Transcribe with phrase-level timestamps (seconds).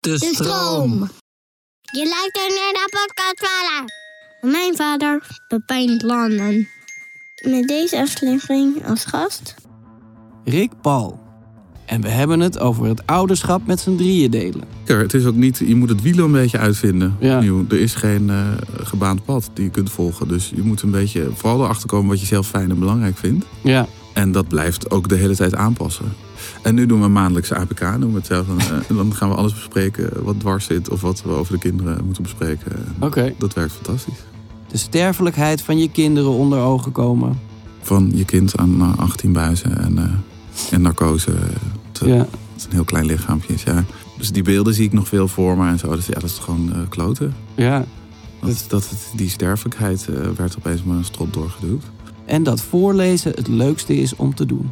[0.00, 1.08] De De stroom.
[1.92, 3.92] Je luistert naar de podcast vader.
[4.50, 6.68] Mijn vader, Pepijn Landen.
[7.48, 9.54] Met deze aflevering als gast.
[10.44, 11.20] Rick Paul.
[11.86, 14.62] En we hebben het over het ouderschap met z'n drieën delen.
[14.84, 17.16] Zeker, het is ook niet, je moet het wiel een beetje uitvinden.
[17.20, 17.36] Ja.
[17.36, 17.64] opnieuw.
[17.68, 20.28] Er is geen eh, gebaand pad die je kunt volgen.
[20.28, 23.46] Dus je moet een beetje vooral erachter komen wat je zelf fijn en belangrijk vindt.
[23.62, 26.12] Ja, En dat blijft ook de hele tijd aanpassen.
[26.62, 28.48] En nu doen we maandelijkse APK, noemen we het zelf.
[28.48, 28.58] En,
[28.88, 32.04] eh, dan gaan we alles bespreken wat dwars zit of wat we over de kinderen
[32.04, 32.72] moeten bespreken.
[32.76, 33.34] En oké.
[33.38, 34.18] Dat werkt fantastisch.
[34.68, 37.38] De sterfelijkheid van je kinderen onder ogen komen.
[37.82, 40.04] Van je kind aan eh, 18 buizen en, eh,
[40.70, 41.30] en narcose.
[41.30, 41.38] eh,
[41.92, 43.54] te- Ja, Het is een heel klein lichaampje.
[43.64, 43.84] Ja.
[44.18, 45.94] Dus die beelden zie ik nog veel voor me en zo.
[45.94, 47.34] Dus ja, dat is gewoon eh, kloten.
[47.54, 47.84] ja.
[48.40, 51.82] Dat, dat, het- die sterfelijkheid eh, werd opeens maar een strot doorgeduwd.
[52.24, 54.70] En dat voorlezen het leukste is om te doen.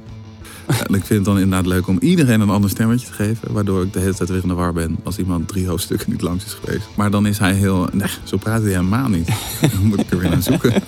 [0.68, 3.52] Ik vind het dan inderdaad leuk om iedereen een ander stemmetje te geven.
[3.52, 6.22] Waardoor ik de hele tijd weer in de war ben als iemand drie hoofdstukken niet
[6.22, 6.86] langs is geweest.
[6.94, 7.88] Maar dan is hij heel...
[7.92, 9.28] Nee, zo praat hij helemaal niet.
[9.60, 10.72] Dan moet ik er weer naar zoeken.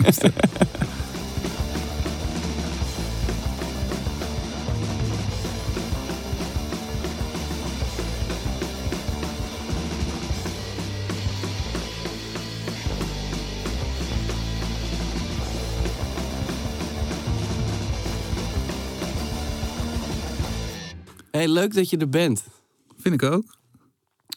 [21.41, 22.45] Hey, leuk dat je er bent.
[22.97, 23.45] Vind ik ook.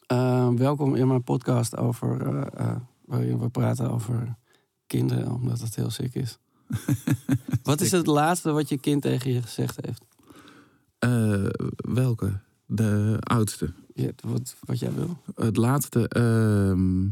[0.08, 4.36] Eh, welkom in mijn podcast over, eh, eh, waarin we praten over
[4.88, 6.38] kinderen, omdat het heel sick is.
[7.64, 10.06] wat is het laatste wat je kind tegen je gezegd heeft?
[11.00, 12.40] Eh, welke?
[12.66, 13.74] De oudste.
[13.94, 15.18] Ja, wat, wat jij wil?
[15.36, 16.08] Het laatste...
[16.08, 17.08] ehm,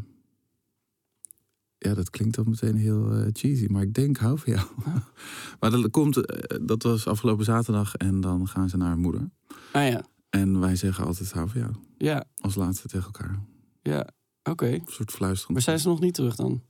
[1.84, 3.66] ja, dat klinkt dan meteen heel eh, cheesy.
[3.70, 4.68] Maar ik denk, hou van jou.
[5.60, 7.96] maar dat, komt, eh, dat was afgelopen zaterdag.
[7.96, 9.30] En dan gaan ze naar haar moeder.
[9.72, 11.74] Ah ja, En wij zeggen altijd, hou van jou.
[11.98, 13.40] ja, Als laatste tegen elkaar.
[13.82, 14.08] ja.
[14.44, 14.66] Oké.
[14.68, 15.54] Een soort fluisterend.
[15.54, 16.62] Maar zijn ze nog niet terug dan?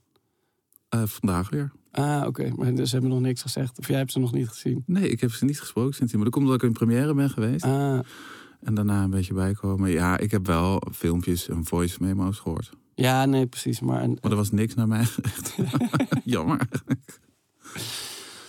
[0.88, 1.72] Eh, vandaag weer.
[1.90, 2.50] Ah, oké.
[2.56, 3.78] Maar ze hebben nog niks gezegd.
[3.78, 4.82] Of jij hebt ze nog niet gezien.
[4.86, 6.20] Nee, ik heb ze niet gesproken sindsdien.
[6.20, 7.64] Maar dat komt omdat ik in première ben geweest.
[7.64, 7.98] Ah,
[8.60, 9.90] En daarna een beetje bijkomen.
[9.90, 12.70] Ja, ik heb wel filmpjes en voice memo's gehoord.
[12.94, 13.80] Ja, nee, precies.
[13.80, 15.06] Maar Maar er was niks naar mij.
[16.24, 16.68] Jammer.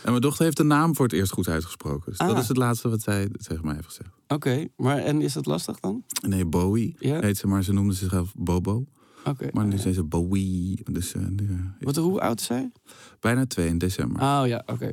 [0.04, 2.10] En mijn dochter heeft de naam voor het eerst goed uitgesproken.
[2.12, 2.28] Dus Ah.
[2.28, 4.10] dat is het laatste wat zij tegen mij heeft gezegd.
[4.28, 4.66] oké.
[4.78, 6.04] Maar en is dat lastig dan?
[6.28, 7.20] Nee, Bowie Ja.
[7.20, 8.86] heet ze, maar ze noemde zichzelf Bobo.
[9.26, 9.50] Oké.
[9.52, 10.84] Maar nu Ah, zei ze Bowie.
[10.92, 12.72] Dus eh, nu, eh, Wat, hoe oud is zij?
[13.20, 14.22] bijna twee in december.
[14.22, 14.90] Oh ja, oké.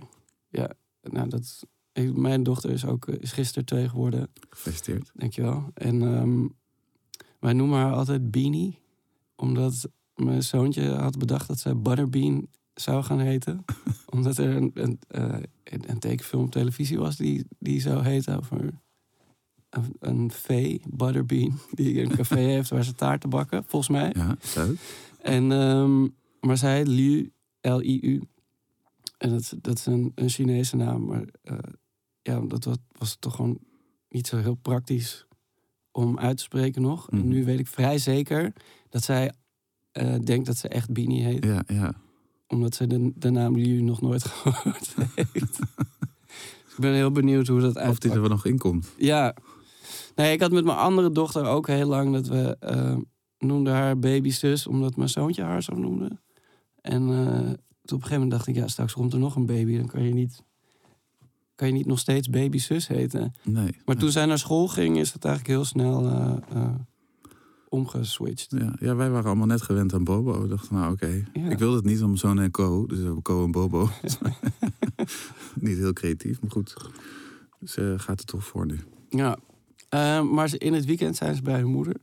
[0.49, 0.71] Ja,
[1.03, 1.63] nou dat.
[1.93, 5.11] ik- mijn dochter is ook is gisteren twee geworden, Gefeliciteerd.
[5.15, 5.71] dankjewel.
[5.75, 6.47] En ehm,
[7.41, 8.79] wij noemen haar altijd Beanie,
[9.41, 13.65] omdat mijn zoontje had bedacht dat zij Butterbean zou gaan heten.
[14.15, 18.37] omdat er een, een, eh, een, een tekenfilm op televisie was die, die zou heten
[18.37, 18.61] over
[19.71, 24.13] een, een vee, Butterbean, die een café heeft waar ze taarten bakken, volgens mij.
[24.17, 24.79] Ja, leuk.
[25.23, 26.09] En, ehm,
[26.41, 28.23] maar zij Liu, L-I-U.
[29.19, 31.05] En dat, dat is een, een Chinese naam.
[31.05, 31.59] Maar eh,
[32.23, 33.59] ja, dat was, was toch gewoon
[34.09, 35.27] niet zo heel praktisch
[36.07, 37.11] om uit te spreken nog.
[37.11, 37.29] En Mhm.
[37.29, 38.53] nu weet ik vrij zeker
[38.89, 39.33] dat zij
[39.93, 41.45] eh, denkt dat ze echt Bini heet.
[41.45, 41.95] Ja, ja.
[42.49, 45.59] Omdat ze de, de naam Liu nog nooit gehoord heeft.
[46.65, 48.03] dus ik ben heel benieuwd hoe dat Of uitpakt.
[48.03, 48.93] die er wel nog in komt.
[48.99, 49.35] Ja.
[50.15, 52.97] Nee, ik had met mijn andere dochter ook heel lang dat we eh,
[53.39, 56.19] noemden haar babyzus, omdat mijn zoontje haar zo noemde.
[56.81, 59.77] En toen op een gegeven moment dacht ik, ja, straks komt er nog een baby,
[59.77, 60.43] dan kan je niet,
[61.61, 63.33] kan je niet nog steeds babyzus heten.
[63.43, 63.77] Nee.
[63.85, 66.75] Maar toen zij naar school ging, is het eigenlijk heel snel eh, eh,
[67.69, 68.47] omgeswitcht.
[68.59, 70.43] Ja, ja, wij waren allemaal net gewend aan Bobo.
[70.43, 71.25] We dachten, nou oké.
[71.33, 71.49] Ja.
[71.51, 72.87] Ik wilde het niet om zo'n en Co.
[72.87, 73.89] Dus we hebben Co en Bobo.
[75.55, 76.77] niet heel creatief, maar goed.
[77.61, 78.79] Dus eh, gaat er toch voor nu.
[79.09, 79.39] Ja.
[79.89, 81.95] Eh, maar ze- in het weekend zijn ze bij hun moeder.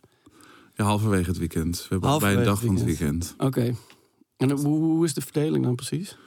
[0.74, 1.78] Ja, halverwege het weekend.
[1.78, 3.35] We hebben Halverwege bij de dag van het het weekend.
[3.38, 3.75] Oké.
[4.38, 6.18] En hoe, hoe is de verdeling dan precies?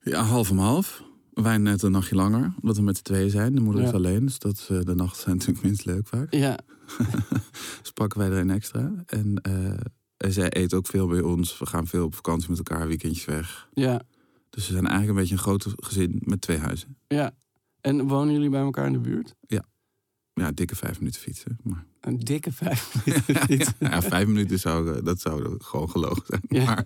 [0.00, 1.06] Ja, half om half.
[1.42, 3.54] Wij net een nachtje langer, omdat we met z'n tweeën zijn.
[3.54, 3.88] De moeder Ja.
[3.88, 6.32] is alleen, dus dat, is, eh, de nachten zijn natuurlijk minst leuk vaak.
[6.34, 6.58] Ja.
[7.82, 8.92] dus pakken wij er een extra.
[9.06, 9.70] En, eh,
[10.16, 11.58] en zij eet ook veel bij ons.
[11.58, 13.68] We gaan veel op vakantie met elkaar, weekendjes weg.
[13.72, 14.00] Ja.
[14.50, 16.96] Dus we zijn eigenlijk een beetje een groot gezin met twee huizen.
[17.08, 17.30] Ja.
[17.80, 19.34] En wonen jullie bij elkaar in de buurt?
[20.34, 21.58] Ja, dikke vijf minuten fietsen.
[21.62, 23.74] Maar Een dikke vijf minuten fietsen.
[23.78, 26.42] ja, vijf minuten zou, eh, dat zou gewoon gelogen zijn.
[26.48, 26.64] Ja.
[26.64, 26.84] Maar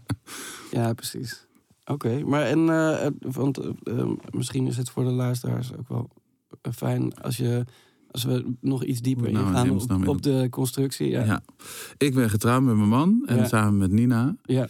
[0.70, 1.46] Ja, precies.
[1.84, 6.10] Oké, maar en, eh, want eh, eh, misschien is het voor de luisteraars ook wel
[6.72, 7.64] fijn als je,
[8.10, 11.08] als we nog iets dieper Nou, ingaan op, de constructie.
[11.08, 11.42] Ja, ja.
[11.96, 13.22] ik ben getrouwd met mijn man.
[13.26, 13.44] En Ja.
[13.46, 14.68] samen met Nina Ja.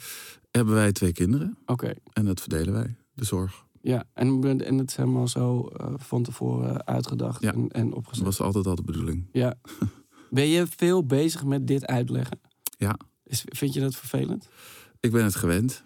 [0.51, 1.59] hebben wij twee kinderen.
[1.67, 1.95] oké.
[2.13, 3.65] En dat verdelen wij, de zorg.
[3.81, 8.25] Ja, en, en het is helemaal zo van tevoren uitgedacht en, en Dat opgezet.
[8.25, 9.29] was altijd al de bedoeling.
[9.33, 9.55] Ja.
[10.31, 12.41] Ben je veel bezig met dit uitleggen?
[12.79, 12.97] Ja.
[13.25, 14.49] Is, vind je dat vervelend?
[15.01, 15.85] Ik ben het gewend.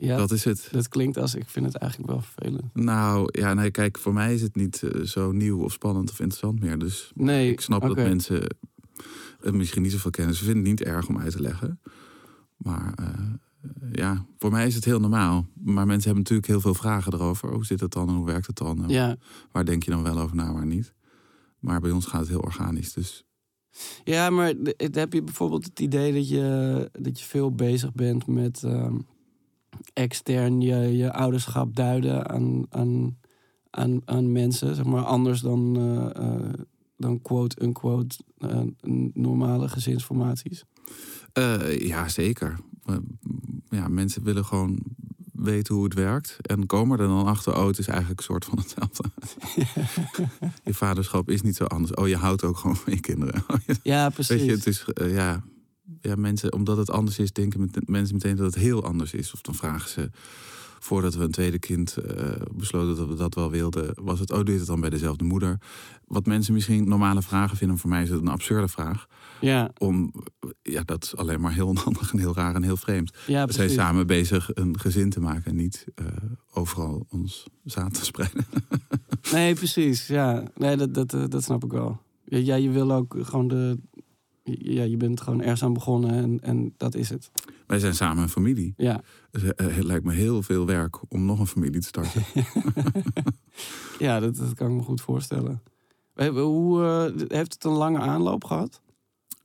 [0.00, 0.68] Ja, Dat is het.
[0.72, 2.74] dat klinkt als ik vind het eigenlijk wel vervelend.
[2.74, 6.20] Nou, ja, nee, kijk, voor mij is het niet eh, zo nieuw of spannend of
[6.20, 6.78] interessant meer.
[6.78, 8.56] Dus Nee, ik snap dat mensen
[9.40, 10.34] het misschien niet zoveel kennen.
[10.34, 11.80] Ze vinden het niet erg om uit te leggen.
[12.56, 13.08] Maar eh,
[13.92, 15.46] ja, voor mij is het heel normaal.
[15.54, 17.52] Maar mensen hebben natuurlijk heel veel vragen erover.
[17.52, 18.84] Hoe zit het dan en hoe werkt het dan?
[18.86, 19.16] Ja.
[19.52, 20.94] Waar denk je dan wel over na, waar niet?
[21.58, 22.92] Maar bij ons gaat het heel organisch.
[22.92, 23.24] Dus
[24.04, 28.62] ja, maar heb je bijvoorbeeld het idee dat je, dat je veel bezig bent met
[28.64, 28.96] ehm,
[29.92, 33.18] extern je, je ouderschap duiden aan, aan,
[33.70, 36.52] aan, aan mensen, zeg maar, anders dan, eh, eh,
[36.96, 38.60] dan quote-unquote eh,
[39.12, 40.64] normale gezinsformaties?
[41.78, 42.58] ja, zeker.
[43.68, 44.78] Ja, mensen willen gewoon
[45.32, 46.36] weten hoe het werkt.
[46.42, 49.10] En komen er dan achter, oh, het is eigenlijk een soort van hetzelfde.
[50.64, 51.94] je vaderschap is niet zo anders.
[51.94, 53.44] Oh, je houdt ook gewoon van je kinderen.
[53.82, 54.42] Ja, Weet precies.
[54.42, 55.42] je, het is, ja,
[56.00, 59.32] ja, mensen, omdat het anders is, denken met- mensen meteen dat het heel anders is.
[59.32, 60.10] Of dan vragen ze,
[60.78, 64.36] voordat we een tweede kind eh, besloten dat we dat wel wilden, was het, oh,
[64.38, 65.58] doe je het dan bij dezelfde moeder?
[66.06, 69.06] Wat mensen misschien normale vragen vinden, voor mij is het een absurde vraag.
[69.40, 70.12] Ja, Om,
[70.62, 73.12] ja, dat is alleen maar heel onhandig en heel raar en heel vreemd.
[73.26, 76.06] ja, We zijn samen bezig een gezin te maken en niet eh,
[76.52, 78.44] overal ons zaad te spreiden.
[79.32, 80.06] Nee, precies.
[80.06, 82.00] Ja, nee, dat, dat, eh, dat snap ik wel.
[82.24, 83.78] Ja, je wil ook gewoon de.
[84.42, 87.30] Ja, je bent gewoon ergens aan begonnen en, en dat is het.
[87.66, 88.74] Wij zijn samen een familie.
[88.76, 89.00] Ja,
[89.30, 92.22] Dus, eh, het lijkt me heel veel werk om nog een familie te starten.
[93.98, 95.62] ja dat, dat kan ik me goed voorstellen.
[96.14, 98.80] Hoe, eh, heeft het een lange aanloop gehad?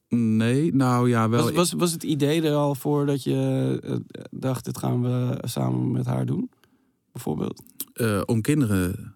[0.09, 1.43] Nee, nou ja, wel.
[1.43, 5.37] Was, was, was het idee er al voor dat je eh, dacht, dit gaan we
[5.41, 6.49] samen met haar doen?
[7.11, 7.63] Bijvoorbeeld.
[8.25, 9.15] om kinderen.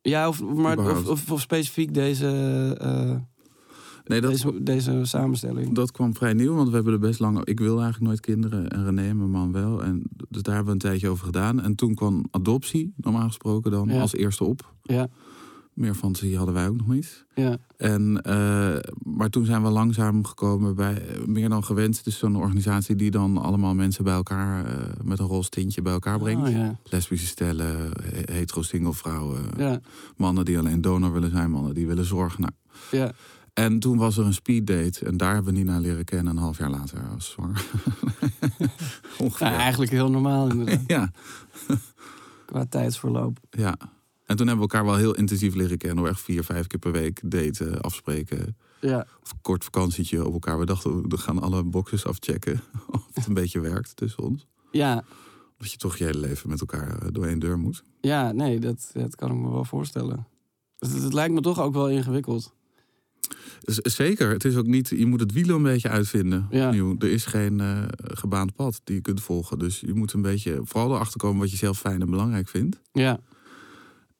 [0.00, 2.26] Ja, of, maar, of, of, of specifiek deze,
[4.04, 5.74] Nee, dat, deze, deze samenstelling.
[5.74, 7.44] dat kwam vrij nieuw, want we hebben er best lang.
[7.44, 9.82] Ik wil eigenlijk nooit kinderen en René, mijn man wel.
[9.84, 11.60] En dus daar hebben we een tijdje over gedaan.
[11.60, 14.00] En toen kwam adoptie, normaal gesproken dan, Ja.
[14.00, 14.74] als eerste op.
[14.82, 15.08] Ja,
[15.74, 17.24] Meer fantasie hadden wij ook nog niet.
[17.34, 22.04] ja, En, eh, maar toen zijn we langzaam gekomen bij eh, meer dan gewend.
[22.04, 25.92] Dus zo'n organisatie die dan allemaal mensen bij elkaar eh, met een roze tintje bij
[25.92, 26.48] elkaar brengt.
[26.48, 26.78] Oh, ja.
[26.84, 29.80] Lesbische stellen, he- hetero-single vrouwen, Ja,
[30.16, 32.40] mannen die alleen donor willen zijn, mannen die willen zorgen.
[32.40, 32.52] Nou,
[32.90, 33.12] ja.
[33.54, 35.04] En toen was er een speeddate.
[35.06, 36.36] En daar hebben we Nina leren kennen.
[36.36, 37.64] Een half jaar later was zwanger.
[39.18, 39.46] Ongeveer.
[39.46, 41.10] Eigenlijk heel normaal inderdaad, Ja,
[42.46, 43.38] qua tijdsverloop.
[43.50, 43.76] ja.
[44.26, 46.06] En toen hebben we elkaar wel heel intensief leren kennen.
[46.06, 48.56] Echt vier, vijf keer per week daten, afspreken.
[48.80, 50.58] Ja, Of een kort vakantietje op elkaar.
[50.58, 52.60] We dachten, we gaan alle boxes afchecken.
[52.90, 54.46] Of het een beetje werkt tussen ons.
[54.70, 55.04] ja,
[55.58, 57.82] Dat je toch je hele leven met elkaar eh, door één deur moet.
[58.00, 60.26] ja nee, dat, dat kan ik me wel voorstellen.
[60.78, 62.54] Het, het lijkt me toch ook wel ingewikkeld.
[63.82, 66.46] Zeker, het is ook niet, je moet het wiel een beetje uitvinden.
[66.50, 66.66] Ja.
[66.66, 66.94] Opnieuw.
[66.98, 69.58] Er is geen eh, gebaand pad die je kunt volgen.
[69.58, 72.80] Dus je moet een beetje vooral erachter komen wat je zelf fijn en belangrijk vindt.
[72.92, 73.20] Ja,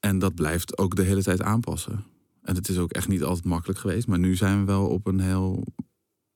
[0.00, 2.04] En dat blijft ook de hele tijd aanpassen.
[2.42, 4.06] En het is ook echt niet altijd makkelijk geweest.
[4.06, 5.64] Maar nu zijn we wel op een heel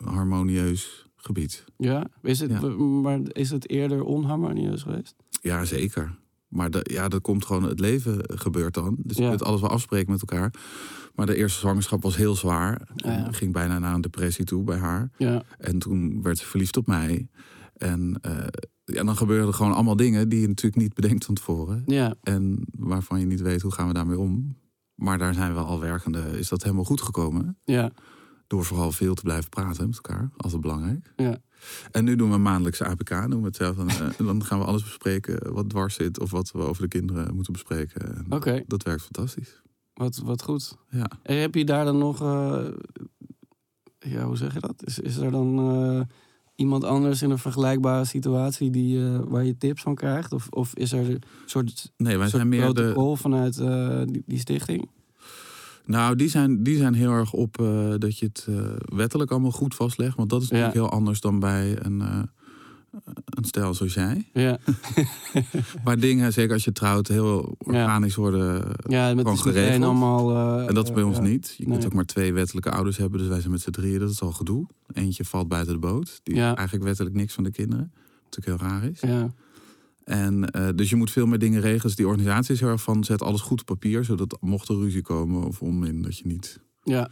[0.05, 1.65] harmonieus gebied.
[1.77, 2.07] ja.
[2.23, 2.69] Is het, Ja.
[2.69, 5.15] Maar is het eerder onharmonieus geweest?
[5.43, 6.15] Ja, zeker.
[6.49, 8.97] Maar de, ja, dat komt gewoon, het leven gebeurt dan.
[8.99, 9.29] Dus je Ja.
[9.29, 10.55] kunt alles wel afspreken met elkaar.
[11.19, 12.89] Maar de eerste zwangerschap was heel zwaar.
[12.95, 13.25] Ja.
[13.27, 15.11] En ging bijna naar een depressie toe bij haar.
[15.17, 17.29] Ja, En toen werd ze verliefd op mij.
[17.77, 18.47] En eh,
[18.85, 21.83] ja, dan gebeuren er gewoon allemaal dingen die je natuurlijk niet bedenkt van tevoren.
[21.87, 24.57] ja, En waarvan je niet weet hoe gaan we daarmee om.
[24.95, 26.39] Maar daar zijn we al werkende.
[26.39, 27.59] Is dat helemaal goed gekomen?
[27.65, 27.91] ja,
[28.47, 30.31] Door vooral veel te blijven praten met elkaar.
[30.37, 31.13] Altijd belangrijk.
[31.17, 31.39] ja.
[31.91, 33.11] En nu doen we maandelijkse APK.
[33.11, 33.79] Noemen we het zelf.
[33.79, 36.21] En, eh, dan gaan we alles bespreken wat dwars zit.
[36.21, 38.17] Of wat we over de kinderen moeten bespreken.
[38.17, 39.61] En Oké, Dat werkt fantastisch.
[39.99, 40.77] Wat, wat goed.
[40.91, 41.11] Ja.
[41.23, 42.21] En heb je daar dan nog...
[42.21, 42.65] eh,
[43.99, 44.83] ja, hoe zeg je dat?
[44.85, 46.01] Is, is er dan eh,
[46.55, 50.33] iemand anders in een vergelijkbare situatie die, eh, waar je tips van krijgt?
[50.33, 52.73] Of, of is er een soort, Nee, wij soort zijn meer de...
[52.73, 53.57] protocol vanuit
[54.13, 54.89] die, die stichting?
[55.85, 57.57] Nou, die zijn, die zijn heel erg op
[57.99, 58.47] dat je het
[58.95, 60.17] wettelijk allemaal goed vastlegt.
[60.17, 60.81] Want dat is natuurlijk Ja.
[60.83, 62.03] heel anders dan bij een,
[63.25, 64.29] een stijl zoals jij.
[64.33, 64.59] Ja,
[65.85, 68.73] Waar dingen, zeker als je trouwt, heel organisch worden.
[68.89, 69.83] ja met Gewoon geregeld.
[69.85, 70.31] allemaal...
[70.61, 71.23] eh, En dat is bij eh, ons ja.
[71.23, 71.55] niet.
[71.59, 71.87] Je kunt Nee.
[71.87, 73.19] ook maar twee wettelijke ouders hebben.
[73.19, 73.99] Dus wij zijn met z'n drieën.
[73.99, 74.67] Dat is al gedoe.
[74.93, 76.21] Eentje valt buiten de boot.
[76.23, 76.45] Die Ja.
[76.47, 77.93] heeft eigenlijk wettelijk niks van de kinderen.
[77.95, 79.01] Wat natuurlijk heel raar is.
[79.01, 79.33] Ja,
[80.05, 81.83] En eh, dus je moet veel meer dingen regelen.
[81.83, 84.05] Dus die organisatie is heel erg van zet alles goed op papier.
[84.05, 87.11] Zodat mocht er ruzie komen of onmin, dat je niet ja,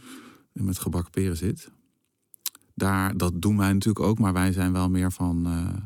[0.51, 1.71] met gebakken peren zit.
[2.77, 4.19] Daar, dat doen wij natuurlijk ook.
[4.19, 5.45] Maar wij zijn wel meer van...
[5.45, 5.83] eh,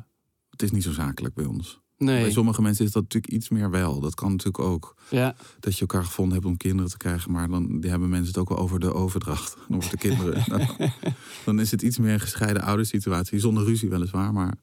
[0.50, 1.80] het is niet zo zakelijk bij ons.
[1.98, 2.22] Nee.
[2.22, 4.00] Bij sommige mensen is dat natuurlijk iets meer wel.
[4.00, 4.96] Dat kan natuurlijk ook.
[5.10, 7.32] Ja, Dat je elkaar gevonden hebt om kinderen te krijgen.
[7.32, 9.58] Maar dan die hebben mensen het ook wel over de overdracht.
[9.70, 10.44] Over de kinderen.
[10.48, 10.90] Nou,
[11.46, 13.40] dan is het iets meer een gescheiden oudersituatie.
[13.40, 14.34] Zonder ruzie weliswaar.
[14.34, 14.54] Maar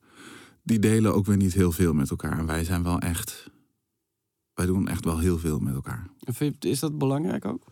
[0.63, 2.39] die delen ook weer niet heel veel met elkaar.
[2.39, 3.51] En wij zijn wel echt...
[4.55, 6.09] Wij doen echt wel heel veel met elkaar.
[6.59, 7.63] Is dat belangrijk ook?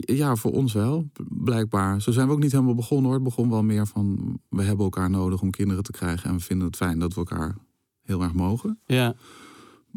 [0.00, 2.00] Ja, voor ons wel, blijkbaar.
[2.02, 3.14] Zo zijn we ook niet helemaal begonnen hoor.
[3.14, 6.30] Het begon wel meer van, we hebben elkaar nodig om kinderen te krijgen.
[6.30, 7.56] En we vinden het fijn dat we elkaar
[8.02, 8.78] heel erg mogen.
[8.86, 9.14] Ja,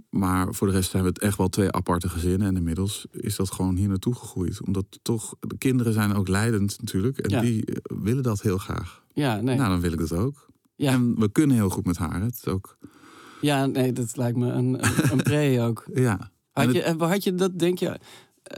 [0.10, 2.48] Maar voor de rest zijn we het echt wel twee aparte gezinnen.
[2.48, 4.62] En inmiddels is dat gewoon hier naartoe gegroeid.
[4.66, 7.18] Omdat toch, de kinderen zijn ook leidend natuurlijk.
[7.18, 7.42] En Ja.
[7.42, 9.04] die eh, willen dat heel graag.
[9.14, 9.58] ja, nee.
[9.58, 10.46] Nou, dan wil ik dat ook.
[10.76, 10.92] ja.
[10.92, 12.22] En we kunnen heel goed met haar.
[12.22, 12.78] Het is ook,
[13.42, 15.86] ja, nee, dat lijkt me een, een, een pre ook.
[16.08, 16.32] ja.
[16.52, 18.00] Had je, en had je dat, denk je,
[18.44, 18.58] eh,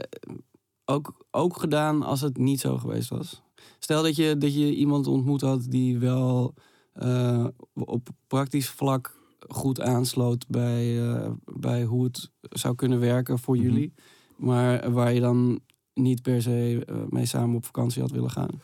[0.90, 3.42] ook, ook gedaan als het niet zo geweest was?
[3.78, 6.54] Stel dat je, dat je iemand ontmoet had die wel
[6.92, 9.16] eh, op praktisch vlak
[9.48, 13.64] goed aansloot bij, eh, bij hoe het zou kunnen werken voor Mhm.
[13.64, 13.92] jullie.
[14.36, 15.60] Maar waar je dan
[15.94, 18.60] niet per se eh, mee samen op vakantie had willen gaan.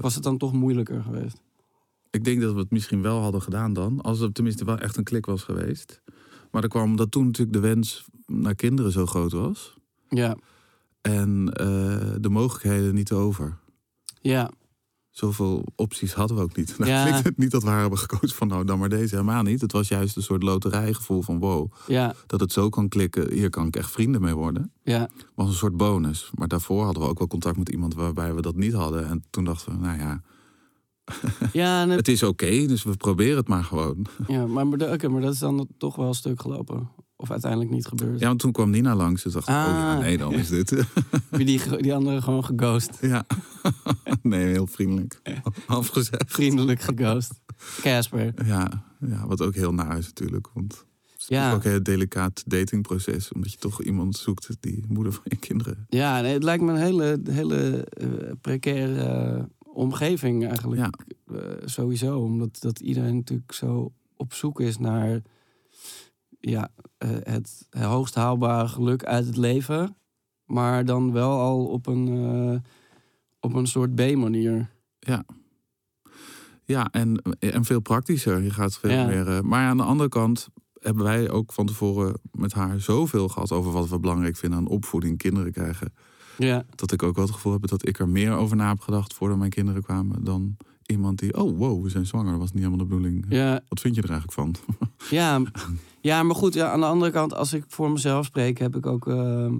[0.00, 1.42] Was het dan toch moeilijker geweest?
[2.10, 4.00] Ik denk dat we het misschien wel hadden gedaan dan.
[4.00, 6.02] Als het tenminste wel echt een klik was geweest.
[6.50, 9.76] Maar er kwam omdat toen natuurlijk de wens naar kinderen zo groot was.
[10.08, 10.36] Ja,
[11.00, 11.66] En eh,
[12.20, 13.58] de mogelijkheden niet over.
[14.20, 14.50] ja,
[15.10, 16.74] Zoveel opties hadden we ook niet.
[16.78, 17.04] Nou, Ja.
[17.22, 19.14] het niet dat we hebben gekozen van nou dan maar deze.
[19.14, 19.60] Helemaal niet.
[19.60, 21.72] Het was juist een soort loterijgevoel van wow.
[21.86, 23.32] ja, Dat het zo kan klikken.
[23.32, 24.72] Hier kan ik echt vrienden mee worden.
[24.82, 25.08] ja.
[25.34, 26.30] Was een soort bonus.
[26.34, 29.06] Maar daarvoor hadden we ook wel contact met iemand waarbij we dat niet hadden.
[29.08, 30.22] En toen dachten we nou ja.
[31.52, 32.66] Ja, en het- Het is oké.
[32.66, 34.06] dus we proberen het maar gewoon.
[34.26, 34.78] ja maar, maar
[35.20, 36.88] dat is dan toch wel een stuk gelopen.
[37.18, 38.20] Of uiteindelijk niet gebeurd.
[38.20, 39.22] Ja, want toen kwam Nina langs.
[39.22, 39.98] Dus dacht ik, oh ja, Ah.
[40.00, 40.70] nee, dan is dit.
[41.30, 42.98] Heb je die, die andere gewoon geghost?
[43.12, 43.26] ja.
[44.22, 45.20] nee, heel vriendelijk.
[45.66, 46.24] Afgezet.
[46.26, 47.40] Vriendelijk geghost.
[47.80, 48.46] Casper.
[48.46, 50.48] Ja, ja, wat ook heel naar is natuurlijk.
[50.54, 50.72] Want
[51.12, 51.52] het is Ja.
[51.52, 53.32] ook een heel delicaat datingproces.
[53.32, 55.86] Omdat je toch iemand zoekt die moeder van je kinderen.
[55.88, 58.08] Ja, nee, het lijkt me een hele, hele eh,
[58.40, 59.42] precaire eh,
[59.72, 60.80] omgeving eigenlijk.
[60.80, 60.90] Ja.
[61.34, 62.18] Eh, sowieso.
[62.18, 65.22] Omdat dat iedereen natuurlijk zo op zoek is naar
[66.50, 69.96] ja, eh, het hoogst haalbare geluk uit het leven.
[70.44, 72.70] Maar dan wel al op een, eh,
[73.40, 74.70] op een soort B-manier.
[76.64, 78.42] Ja, en, en veel praktischer.
[78.42, 79.06] Je gaat veel Ja.
[79.06, 79.28] meer.
[79.28, 80.48] eh, maar aan de andere kant
[80.80, 84.66] hebben wij ook van tevoren met haar zoveel gehad over wat we belangrijk vinden aan
[84.68, 85.94] opvoeding, kinderen krijgen.
[86.38, 88.80] Ja, Dat ik ook wel het gevoel heb dat ik er meer over na heb
[88.80, 90.24] gedacht voordat mijn kinderen kwamen.
[90.24, 92.30] Dan iemand die, oh wow, we zijn zwanger.
[92.30, 93.26] Dat was niet helemaal de bedoeling.
[93.28, 94.54] ja, Wat vind je er eigenlijk van?
[95.10, 95.42] Ja,
[96.00, 98.86] ja maar goed, ja, aan de andere kant, als ik voor mezelf spreek, heb ik
[98.86, 99.06] ook.
[99.08, 99.58] ehm,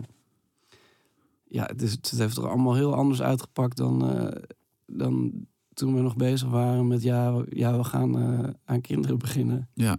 [1.48, 4.42] ja, het, is, het heeft er allemaal heel anders uitgepakt dan, eh,
[4.86, 5.32] dan
[5.74, 7.02] toen we nog bezig waren met.
[7.02, 9.68] Ja, we- ja we gaan eh, aan kinderen beginnen.
[9.74, 9.98] Ja,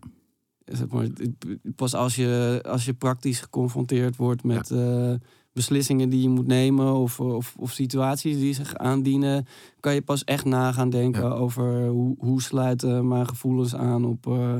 [0.65, 1.36] Zeg maar, het-
[1.75, 5.13] pas als je, als je praktisch geconfronteerd wordt met eh,
[5.57, 9.45] beslissingen die je moet nemen of, of, of situaties die zich aandienen,
[9.79, 11.29] kan je pas echt na gaan denken Ja.
[11.29, 14.57] over hoe, hoe sluiten mijn gevoelens aan op, eh,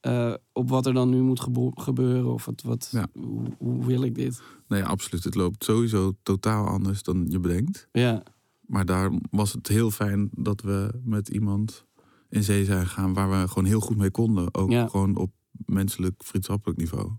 [0.00, 3.06] eh, op wat er dan nu moet gebeuren of wat, Ja.
[3.14, 4.42] hoe, hoe wil ik dit?
[4.68, 5.24] nee, absoluut.
[5.24, 7.88] Het loopt sowieso totaal anders dan je bedenkt.
[7.92, 8.22] Ja,
[8.66, 11.84] Maar daar was het heel fijn dat we met iemand
[12.28, 14.54] in zee zijn gegaan waar we gewoon heel goed mee konden.
[14.54, 14.86] Ook Ja.
[14.88, 15.30] gewoon op
[15.66, 17.10] menselijk, vriendschappelijk niveau.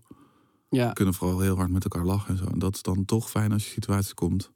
[0.70, 2.46] Ja, We kunnen vooral heel hard met elkaar lachen en zo.
[2.46, 4.52] En dat is dan toch fijn als je situaties komt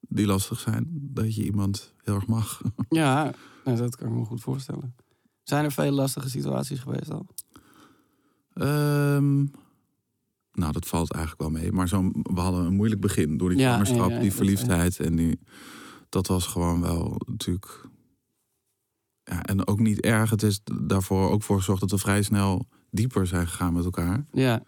[0.00, 0.86] die lastig zijn.
[0.90, 2.62] Dat je iemand heel erg mag.
[2.88, 4.94] ja nou, dat kan ik me goed voorstellen.
[5.42, 7.26] Zijn er veel lastige situaties geweest al?
[8.54, 9.36] Ehm,
[10.52, 11.72] nou, dat valt eigenlijk wel mee.
[11.72, 15.00] Maar zo, we hadden een moeilijk begin door die Ja, zwangerschap, ja, ja, die verliefdheid.
[15.00, 15.40] En die,
[16.08, 17.90] dat was gewoon wel natuurlijk...
[19.24, 20.30] Ja, en ook niet erg.
[20.30, 24.26] Het is daarvoor ook voor gezorgd dat we vrij snel dieper zijn gegaan met elkaar.
[24.32, 24.62] Ja,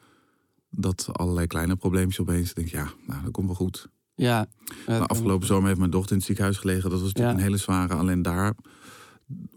[0.76, 3.88] Dat allerlei kleine probleempjes opeens denk ja, nou, dat komt wel goed.
[4.14, 4.47] ja.
[4.87, 6.90] Maar afgelopen zomer heeft mijn dochter in het ziekenhuis gelegen.
[6.90, 7.38] Dat was natuurlijk Ja.
[7.38, 7.95] een hele zware.
[7.95, 8.54] Alleen daar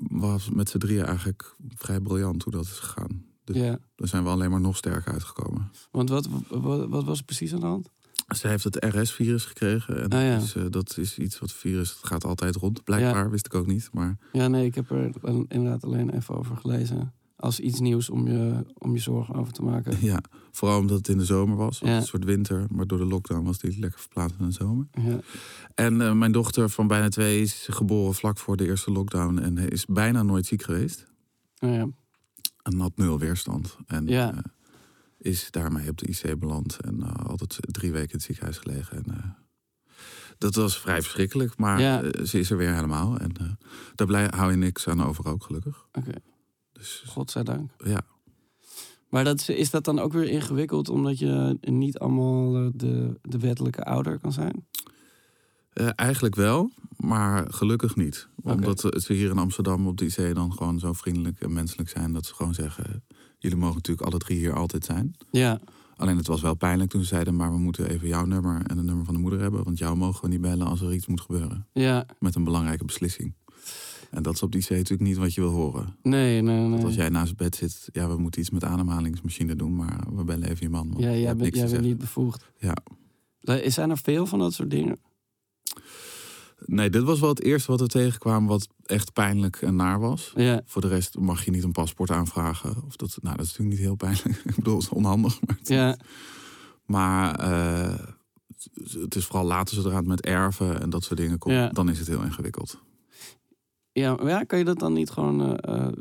[0.09, 3.25] was met z'n drieën eigenlijk vrij briljant hoe dat is gegaan.
[3.43, 5.71] Dus Ja, daar zijn we alleen maar nog sterker uitgekomen.
[5.91, 7.89] want wat, wat, wat was er precies aan de hand?
[8.35, 10.01] Ze heeft het RS-virus gekregen.
[10.03, 10.33] En Ah, ja.
[10.35, 12.83] dat, is, eh, dat is iets wat virus, het gaat altijd rond.
[12.83, 13.89] Blijkbaar, wist ik ook niet.
[13.91, 15.11] Maar Ja, nee, ik heb er
[15.47, 17.13] inderdaad alleen even over gelezen.
[17.39, 19.97] Als iets nieuws om je, om je zorgen over te maken.
[20.01, 21.79] ja, vooral omdat het in de zomer was.
[21.79, 21.95] Ja.
[21.95, 22.65] Een soort winter.
[22.69, 24.87] Maar door de lockdown was die lekker verplaatst naar de zomer.
[24.91, 25.19] Ja,
[25.75, 29.37] En eh, mijn dochter van bijna twee is geboren vlak voor de eerste lockdown.
[29.37, 31.05] En is bijna nooit ziek geweest.
[31.59, 31.87] nou ja.
[32.63, 33.77] En had nul weerstand.
[33.87, 34.33] En Ja.
[34.33, 34.39] eh,
[35.17, 36.77] is daarmee op de IC beland.
[36.81, 38.97] En eh, altijd drie weken in het ziekenhuis gelegen.
[39.05, 39.35] En,
[40.37, 41.57] dat was vrij verschrikkelijk.
[41.57, 41.79] Maar
[42.25, 43.17] ze is er weer helemaal.
[43.17, 43.31] En
[43.95, 45.87] daar blij, hou je niks aan over ook, gelukkig.
[45.91, 46.11] oké.
[46.77, 47.71] Dus Godzijdank.
[47.85, 48.01] ja,
[49.09, 53.19] Maar dat is, is dat dan ook weer ingewikkeld omdat je niet allemaal eh, de,
[53.21, 54.65] de wettelijke ouder kan zijn?
[55.73, 58.27] Eh, eigenlijk wel, maar gelukkig niet.
[58.43, 62.13] Omdat ze hier in Amsterdam op de IC dan gewoon zo vriendelijk en menselijk zijn...
[62.13, 63.03] dat ze gewoon zeggen,
[63.37, 65.15] jullie mogen natuurlijk alle drie hier altijd zijn.
[65.31, 65.59] Ja,
[65.97, 67.35] Alleen het was wel pijnlijk toen ze zeiden...
[67.35, 69.63] maar we moeten even jouw nummer en het nummer van de moeder hebben...
[69.63, 71.67] want jou mogen we niet bellen als er iets moet gebeuren.
[71.73, 72.05] ja.
[72.19, 73.33] Met een belangrijke beslissing.
[74.11, 75.95] En dat is op die IC natuurlijk niet wat je wil horen.
[76.01, 76.85] Nee, nee, Want nee.
[76.85, 79.75] als jij naast bed zit, ja, we moeten iets met ademhalingsmachine doen...
[79.75, 80.87] maar we bellen even je man.
[80.89, 82.51] want Ja, jij hebt bent, jij bent niet bevoegd.
[82.57, 82.75] Ja.
[83.39, 84.99] Le- Zijn er veel van dat soort dingen?
[86.65, 88.49] Nee, dit was wel het eerste wat we tegenkwamen...
[88.49, 90.31] wat echt pijnlijk en naar was.
[90.35, 92.83] Ja, Voor de rest mag je niet een paspoort aanvragen.
[92.85, 94.41] Of dat, nou, dat is natuurlijk niet heel pijnlijk.
[94.49, 95.39] Ik bedoel, het is onhandig.
[95.41, 95.97] Maar, het- ja,
[96.85, 97.99] maar eh,
[99.01, 101.55] het is vooral later zodra het met erven en dat soort dingen komt.
[101.55, 101.69] Ja.
[101.69, 102.81] Dan is het heel ingewikkeld.
[103.99, 105.57] Ja, maar ja, kan je dat dan niet gewoon...
[105.57, 105.91] eh, eh,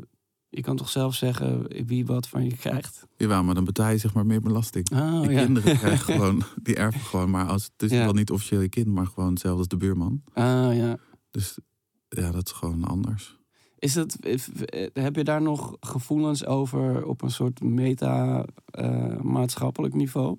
[0.49, 3.05] je kan toch zelf zeggen wie wat van je krijgt?
[3.17, 4.91] Jawel, maar dan betaal je zeg maar meer belasting.
[4.93, 5.43] Oh, Die ja.
[5.45, 7.29] kinderen krijgen gewoon, die erven gewoon.
[7.29, 8.03] Maar als, het is Ja.
[8.03, 10.21] wel niet officieel je kind, maar gewoon hetzelfde als de buurman.
[10.33, 10.97] Ah, ja.
[11.31, 11.57] Dus
[12.09, 13.35] ja, dat is gewoon anders.
[13.79, 14.37] Is dat, eh,
[14.93, 20.37] heb je daar nog gevoelens over op een soort meta-maatschappelijk niveau?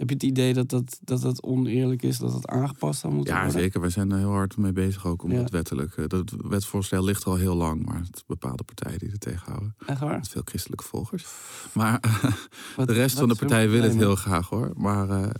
[0.00, 3.34] Heb je het idee dat dat, dat dat oneerlijk is, dat het aangepast zou moeten
[3.34, 3.60] Ja, worden?
[3.60, 3.80] zeker.
[3.80, 5.38] Wij zijn er heel hard mee bezig ook om Ja.
[5.38, 5.96] dat wettelijk.
[5.96, 9.74] eh, Dat wetsvoorstel ligt er al heel lang, maar het bepaalde partijen die er tegenhouden.
[9.86, 10.16] Echt waar?
[10.18, 11.26] Met veel christelijke volgers.
[11.72, 12.00] Maar
[12.76, 14.72] Wat- De rest van de partijen wil het heel graag hoor.
[14.76, 15.30] Maar eh,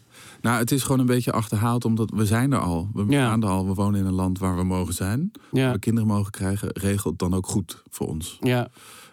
[0.41, 2.89] nou, het is gewoon een beetje achterhaald, omdat we zijn er al.
[2.93, 3.07] We Ja.
[3.07, 3.67] bestaan er al.
[3.67, 5.31] We wonen in een land waar we mogen zijn.
[5.53, 6.69] Ja, We kinderen mogen krijgen.
[6.73, 8.37] Regelt dan ook goed voor ons.
[8.41, 8.69] ja,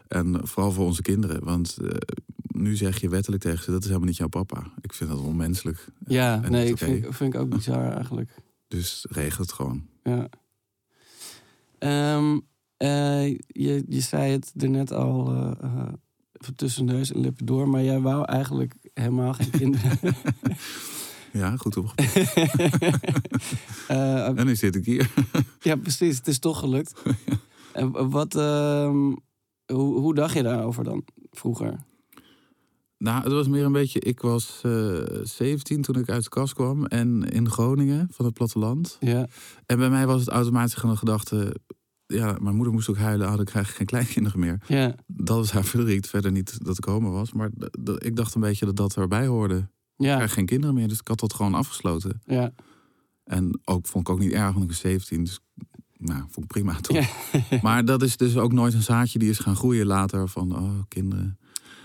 [0.07, 1.43] En vooral voor onze kinderen.
[1.43, 1.89] Want eh,
[2.47, 4.71] nu zeg je wettelijk tegen ze, dat is helemaal niet jouw papa.
[4.81, 5.85] Ik vind dat onmenselijk.
[6.07, 6.43] ja.
[6.43, 8.35] En Nee, ik vind, vind ik ook bizar eigenlijk.
[8.67, 9.85] Dus regel het gewoon.
[10.03, 10.29] Ja.
[11.79, 12.39] Ehm,
[12.77, 15.33] eh, je, je zei het er net al
[16.41, 19.99] even tussen neus en lippen door, maar jij wou eigenlijk helemaal geen kinderen.
[21.33, 22.33] Ja, goed opgepakt.
[24.37, 25.11] En nu zit ik hier.
[25.61, 26.17] ja, precies.
[26.17, 27.01] Het is toch gelukt.
[27.73, 29.13] En wat, ehm,
[29.73, 31.75] hoe, hoe dacht je daarover dan vroeger?
[32.97, 33.99] Nou, het was meer een beetje...
[33.99, 36.85] Ik was eh 17 toen ik uit de kast kwam.
[36.85, 38.97] En in Groningen, van het platteland.
[38.99, 39.27] Ja,
[39.65, 41.55] En bij mij was het automatisch gewoon een gedachte...
[42.05, 43.27] Ja, mijn moeder moest ook huilen.
[43.29, 44.61] Oh, dan krijg ik geen kleinkinderen meer.
[44.67, 46.07] ja, Dat was haar verdriet.
[46.07, 47.31] Verder niet dat ik homo was.
[47.33, 47.49] Maar
[47.97, 49.55] ik dacht een beetje dat dat erbij hoorde.
[49.97, 50.87] Ik ja, krijg geen kinderen meer.
[50.87, 52.21] Dus ik had dat gewoon afgesloten.
[52.25, 52.51] ja.
[53.23, 55.23] En ook vond ik ook niet erg, want ik was 17.
[55.23, 55.39] Dus
[55.97, 56.97] nou, vond ik prima toch.
[56.97, 57.07] Ja.
[57.61, 60.27] Maar dat is dus ook nooit een zaadje die is gaan groeien later.
[60.27, 61.37] Van, oh, kinderen.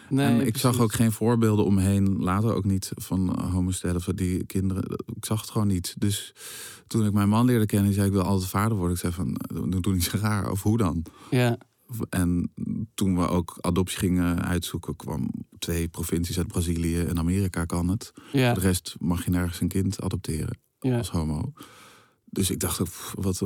[0.09, 0.61] Nee, en ik precies.
[0.61, 2.17] zag ook geen voorbeelden om me heen.
[2.19, 4.83] Later ook niet van homostellen of die kinderen.
[5.15, 5.95] Ik zag het gewoon niet.
[5.99, 6.35] Dus
[6.87, 8.95] toen ik mijn man leerde kennen, die zei ik wil altijd vader worden.
[8.95, 9.37] Ik zei van,
[9.71, 10.51] doe, doe niet zo raar.
[10.51, 11.05] Of hoe dan?
[11.31, 11.59] Ja,
[12.09, 12.53] En
[12.95, 18.13] toen we ook adoptie gingen uitzoeken, kwam twee provincies uit Brazilië en Amerika kan het.
[18.33, 20.99] ja, Voor de rest mag je nergens een kind adopteren ja.
[20.99, 21.53] als homo.
[22.35, 23.43] Dus ik dacht, wat,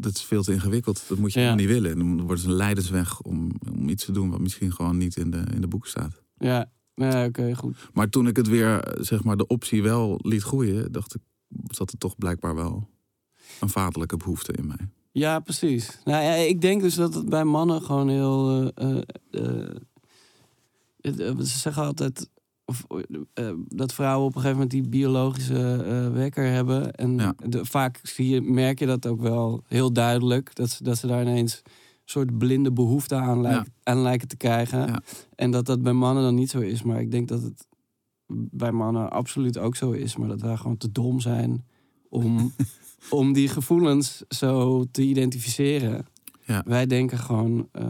[0.00, 1.04] dat is veel te ingewikkeld.
[1.08, 1.54] Dat moet je Ja.
[1.54, 1.90] niet willen.
[1.90, 5.16] En dan wordt het een leidersweg om, om iets te doen wat misschien gewoon niet
[5.16, 6.22] in de, in de boeken staat.
[6.38, 6.70] ja.
[7.26, 7.76] Oké, goed.
[7.92, 11.20] Maar toen ik het weer, zeg maar, de optie wel liet groeien, dacht ik,
[11.64, 12.88] zat er toch blijkbaar wel
[13.60, 14.88] een vaderlijke behoefte in mij.
[15.12, 15.98] Ja, precies.
[16.04, 18.70] Nou ja, ik denk dus dat het bij mannen gewoon heel.
[18.74, 19.00] eh,
[19.30, 19.70] eh,
[21.00, 22.28] eh, eh, ze zeggen altijd
[22.68, 22.84] of,
[23.34, 26.92] eh, dat vrouwen op een gegeven moment die biologische eh, wekker hebben.
[26.92, 27.34] En Ja.
[27.46, 30.54] de, vaak zie je, merk je dat ook wel heel duidelijk.
[30.54, 31.70] Dat ze, dat ze daar ineens een
[32.04, 34.78] soort blinde behoefte aan, lijken, aan lijken te krijgen.
[34.86, 35.00] Ja.
[35.34, 36.82] En dat dat bij mannen dan niet zo is.
[36.82, 37.66] Maar ik denk dat het
[38.50, 40.16] bij mannen absoluut ook zo is.
[40.16, 41.64] Maar dat wij gewoon te dom zijn
[42.08, 42.52] om,
[43.10, 46.06] om die gevoelens zo te identificeren.
[46.46, 46.62] Ja.
[46.66, 47.86] Wij denken gewoon, eh,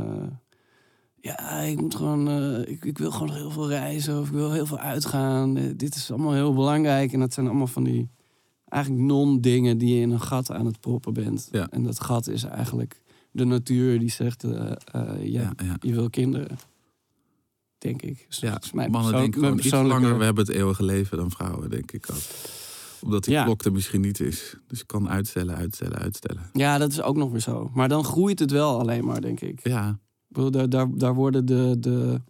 [1.21, 4.53] ja, ik moet gewoon, eh, ik, ik wil gewoon heel veel reizen of ik wil
[4.53, 5.57] heel veel uitgaan.
[5.57, 7.13] Eh, dit is allemaal heel belangrijk.
[7.13, 8.11] En dat zijn allemaal van die
[8.65, 11.49] eigenlijk non-dingen die je in een gat aan het proppen bent.
[11.51, 11.69] Ja.
[11.71, 15.77] En dat gat is eigenlijk de natuur die zegt, eh, ja, Ja, ja.
[15.81, 16.59] je wil kinderen.
[17.79, 18.25] Denk ik.
[18.29, 21.31] Dus Ja, is mijn mannen denken gewoon iets langer, we hebben het eeuwige leven dan
[21.31, 22.23] vrouwen, denk ik ook.
[23.01, 24.57] Omdat die klok er misschien niet is.
[24.67, 26.51] Dus je kan uitstellen, uitstellen, uitstellen.
[26.53, 27.71] Ja, dat is ook nog weer zo.
[27.75, 29.61] Maar dan groeit het wel alleen maar, denk ik.
[29.69, 29.99] Ja,
[30.45, 32.21] bedoel, daar, daar, daar worden de, de,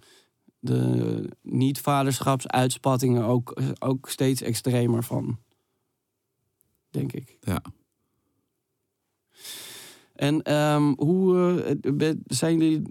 [0.59, 5.39] de niet-vaderschapsuitspattingen ook, ook steeds extremer van.
[6.91, 7.39] Denk ik.
[7.41, 7.63] ja.
[10.15, 11.61] En ehm, hoe
[11.99, 12.83] eh, zijn jullie.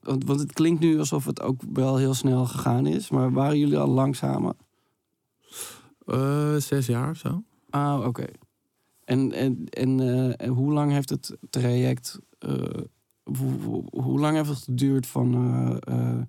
[0.00, 3.10] Want, want het klinkt nu alsof het ook wel heel snel gegaan is.
[3.10, 4.56] Maar waren jullie al lang samen?
[6.06, 7.42] Eh, zes jaar of zo.
[7.70, 8.26] Ah, oké.
[9.04, 12.64] En, en, en, eh, en hoe lang heeft het traject eh,
[13.22, 16.22] hoe, hoe- hoe lang heeft het geduurd van eh, eh,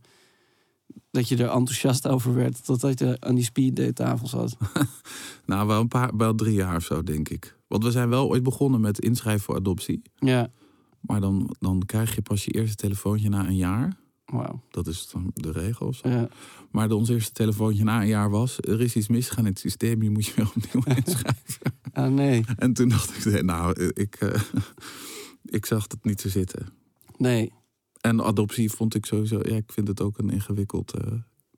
[1.11, 4.57] dat je er enthousiast over werd totdat je aan die speed tafel zat?
[5.45, 7.57] Nou, wel een paar, wel drie jaar of zo, denk ik.
[7.67, 10.01] Want we zijn wel ooit begonnen met inschrijven voor adoptie.
[10.15, 10.51] Ja,
[10.99, 13.97] Maar dan, dan krijg je pas je eerste telefoontje na een jaar.
[14.25, 14.61] wauw.
[14.69, 15.87] Dat is dan de regel.
[15.87, 16.09] of zo.
[16.09, 16.29] Ja.
[16.71, 18.57] Maar de, ons eerste telefoontje na een jaar was...
[18.59, 21.73] er is iets misgegaan in het systeem, je moet je weer opnieuw inschrijven.
[21.93, 22.43] Ah, nee.
[22.57, 24.41] en toen dacht ik, nee, nou, ik, eh,
[25.57, 26.67] ik zag het niet zo zitten.
[27.21, 27.51] Nee.
[28.01, 29.39] En adoptie vond ik sowieso...
[29.43, 30.91] Ja, ik vind het ook een ingewikkeld...
[30.93, 31.13] eh,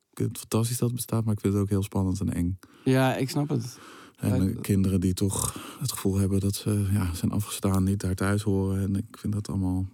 [0.09, 2.33] ik vind het fantastisch dat het bestaat, maar ik vind het ook heel spannend en
[2.33, 2.59] eng.
[2.83, 3.79] Ja, ik snap het.
[4.17, 8.15] En eh, kinderen die toch het gevoel hebben dat ze ja, zijn afgestaan, niet daar
[8.15, 8.81] thuis horen.
[8.81, 9.85] En ik vind dat allemaal.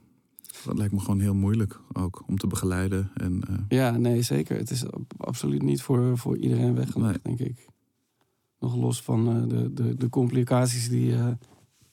[0.65, 3.11] Dat lijkt me gewoon heel moeilijk ook om te begeleiden.
[3.13, 4.57] En eh, Ja, nee, zeker.
[4.57, 7.67] Het is ab- absoluut niet voor, voor iedereen weggelegd, denk ik.
[8.59, 11.15] Nog los van de, de, de complicaties die,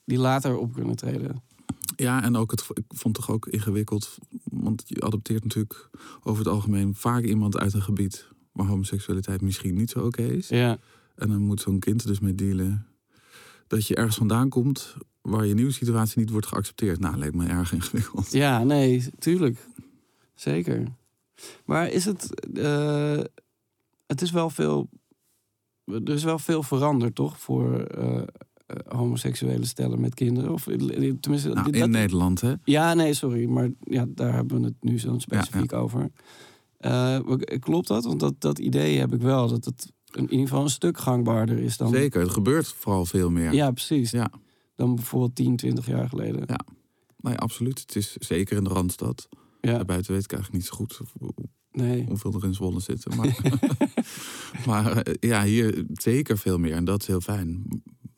[0.05, 1.43] die later op kunnen treden.
[1.96, 4.18] Ja, en ook het, ik vond het toch ook ingewikkeld.
[4.44, 5.90] Want je adopteert natuurlijk
[6.22, 10.48] over het algemeen vaak iemand uit een gebied waar homoseksualiteit misschien niet zo oké is.
[10.48, 10.79] Ja,
[11.14, 12.87] En dan moet zo'n kind er dus mee dealen.
[13.66, 17.00] Dat je ergens vandaan komt waar je nieuwe situatie niet wordt geaccepteerd.
[17.00, 18.33] Nou, lijkt me erg ingewikkeld.
[18.33, 19.66] ja nee, tuurlijk.
[20.35, 20.92] Zeker.
[21.64, 22.50] Maar is het...
[22.55, 23.20] eh,
[24.07, 24.88] het is wel veel...
[25.85, 27.40] Er is wel veel veranderd, toch?
[27.40, 28.22] Voor eh,
[28.88, 30.52] homoseksuele stellen met kinderen.
[30.52, 30.76] Of eh,
[31.20, 31.48] tenminste...
[31.48, 32.55] Nou, dit- in dat- Nederland, hè?
[32.64, 33.44] Ja, nee, sorry.
[33.46, 36.11] Maar ja, daar hebben we het nu zo specifiek over.
[36.79, 37.18] Eh,
[37.61, 38.05] klopt dat?
[38.05, 39.48] Want dat, dat idee heb ik wel.
[39.48, 41.88] Dat het in ieder geval een stuk gangbaarder is dan...
[41.88, 43.52] Zeker, het gebeurt vooral veel meer.
[43.52, 44.11] Ja, precies.
[44.11, 44.31] Ja.
[44.74, 46.42] Dan bijvoorbeeld 10, 20 jaar geleden.
[46.46, 46.61] Ja.
[47.16, 47.81] Nee, absoluut.
[47.81, 49.29] Het is zeker in de Randstad.
[49.61, 51.00] Ja, Daarbuiten weet ik eigenlijk niet zo goed
[51.76, 52.05] nee.
[52.09, 53.16] hoeveel er in Zwolle zitten.
[53.16, 53.38] Maar,
[54.66, 56.72] maar eh, ja, hier zeker veel meer.
[56.72, 57.62] En dat is heel fijn.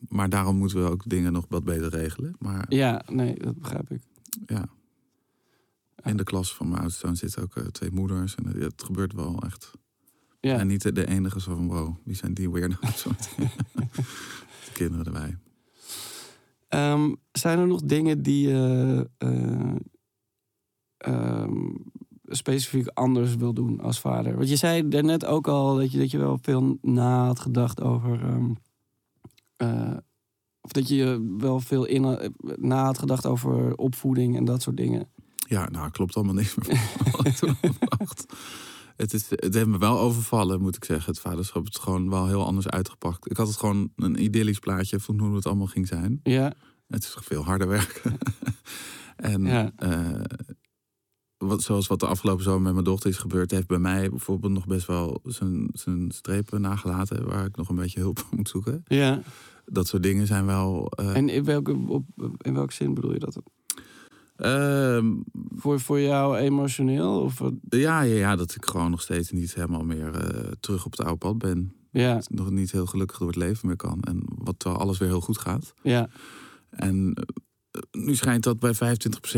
[0.09, 2.35] Maar daarom moeten we ook dingen nog wat beter regelen.
[2.39, 4.01] Maar Ja, nee, dat begrijp ik.
[4.45, 4.65] ja,
[6.03, 8.35] in de klas van mijn oudste zoon zitten ook eh, twee moeders.
[8.35, 9.71] En eh, het gebeurt wel echt.
[10.39, 13.05] Ja, En niet de- enige zo van, wow, wie zijn die weirdo's?
[14.73, 15.37] Kinderen erbij.
[16.67, 19.75] Ehm, zijn er nog dingen die je eh,
[20.97, 21.75] ehm,
[22.25, 24.35] specifiek anders wil doen als vader?
[24.35, 27.81] Want je zei daarnet ook al dat je, dat je wel veel na had gedacht
[27.81, 28.21] over.
[28.23, 28.51] ehm,
[29.59, 29.97] eh,
[30.61, 34.77] of dat je wel veel in, eh, na had gedacht over opvoeding en dat soort
[34.77, 35.09] dingen.
[35.47, 36.81] Ja, nou, klopt allemaal niks meer.
[38.95, 41.11] Het, is, het heeft me wel overvallen, moet ik zeggen.
[41.11, 43.29] Het vaderschap het is gewoon wel heel anders uitgepakt.
[43.31, 46.19] Ik had het gewoon een idyllisch plaatje van hoe het allemaal ging zijn.
[46.23, 46.53] Ja,
[46.87, 48.17] Het is veel harder werken.
[49.15, 49.71] en Ja.
[49.75, 50.21] eh,
[51.47, 54.53] wat, zoals wat de afgelopen zomer met mijn dochter is gebeurd, heeft bij mij bijvoorbeeld
[54.53, 58.49] nog best wel zijn, zijn strepen nagelaten waar ik nog een beetje hulp voor moet
[58.49, 58.83] zoeken.
[58.87, 59.21] ja.
[59.71, 60.87] Dat soort dingen zijn wel.
[60.91, 62.03] eh, En in welke, op,
[62.37, 63.41] in welke zin bedoel je dat?
[64.35, 65.13] ehm,
[65.55, 67.21] Voor, voor jou emotioneel?
[67.21, 70.91] Of, ja, ja, ja, dat ik gewoon nog steeds niet helemaal meer eh, terug op
[70.91, 71.73] het oude pad ben.
[71.91, 74.01] ja, nog niet heel gelukkig door het leven meer kan.
[74.01, 75.73] En wat alles weer heel goed gaat.
[75.83, 76.09] ja,
[76.69, 77.23] En eh,
[77.91, 78.77] nu schijnt dat bij 25%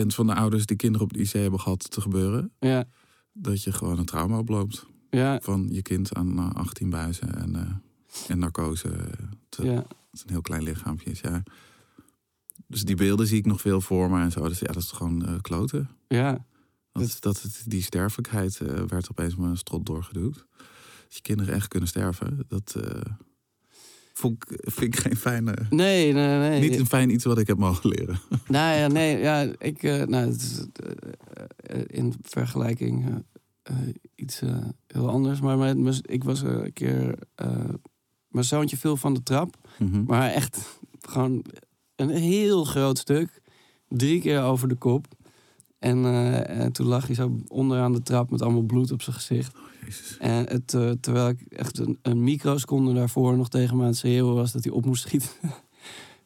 [0.07, 2.51] van de ouders die kinderen op de IC hebben gehad te gebeuren.
[2.59, 2.85] ja,
[3.33, 7.55] Dat je gewoon een trauma oploopt ja, van je kind aan eh, 18 buizen en,
[7.55, 7.71] eh
[8.27, 8.89] en narcose.
[9.49, 9.73] Te- ja.
[9.75, 9.85] Het
[10.19, 11.09] is een heel klein lichaampje.
[11.11, 11.43] is, Ja.
[12.67, 14.47] Dus die beelden zie ik nog veel voor me en zo.
[14.47, 15.89] Dus ja, dat is gewoon eh, kloten.
[16.07, 16.45] ja.
[16.91, 20.35] Dat, dat, het- die sterfelijkheid eh, werd opeens met een strot doorgeduwd.
[21.03, 23.01] Dat je kinderen echt kunnen sterven, dat eh,
[24.21, 25.53] vond ik, vind ik geen fijne...
[25.69, 26.59] Nee, nee, nee.
[26.69, 28.19] Niet een fijn iets wat ik heb mogen leren.
[28.47, 30.91] Nou ja, nee, ja, ik, eh, nou, het is eh,
[31.79, 33.23] eh, in vergelijking
[34.15, 34.41] iets
[34.87, 35.41] heel anders.
[35.41, 37.15] Maar mijn, mijn- ik was een keer,
[38.27, 40.03] mijn zoontje viel van de trap, Mhm.
[40.03, 41.45] maar echt gewoon
[41.95, 43.41] een heel groot stuk,
[43.87, 45.07] drie keer over de kop.
[45.79, 46.05] En,
[46.47, 49.55] en toen lag hij zo onderaan de trap met allemaal bloed op zijn gezicht.
[49.85, 50.17] Jezus.
[50.19, 53.97] En het, eh, terwijl ik echt een, een microseconde daarvoor nog tegen me aan het
[53.97, 55.29] schreeuwen was dat hij op moest schieten.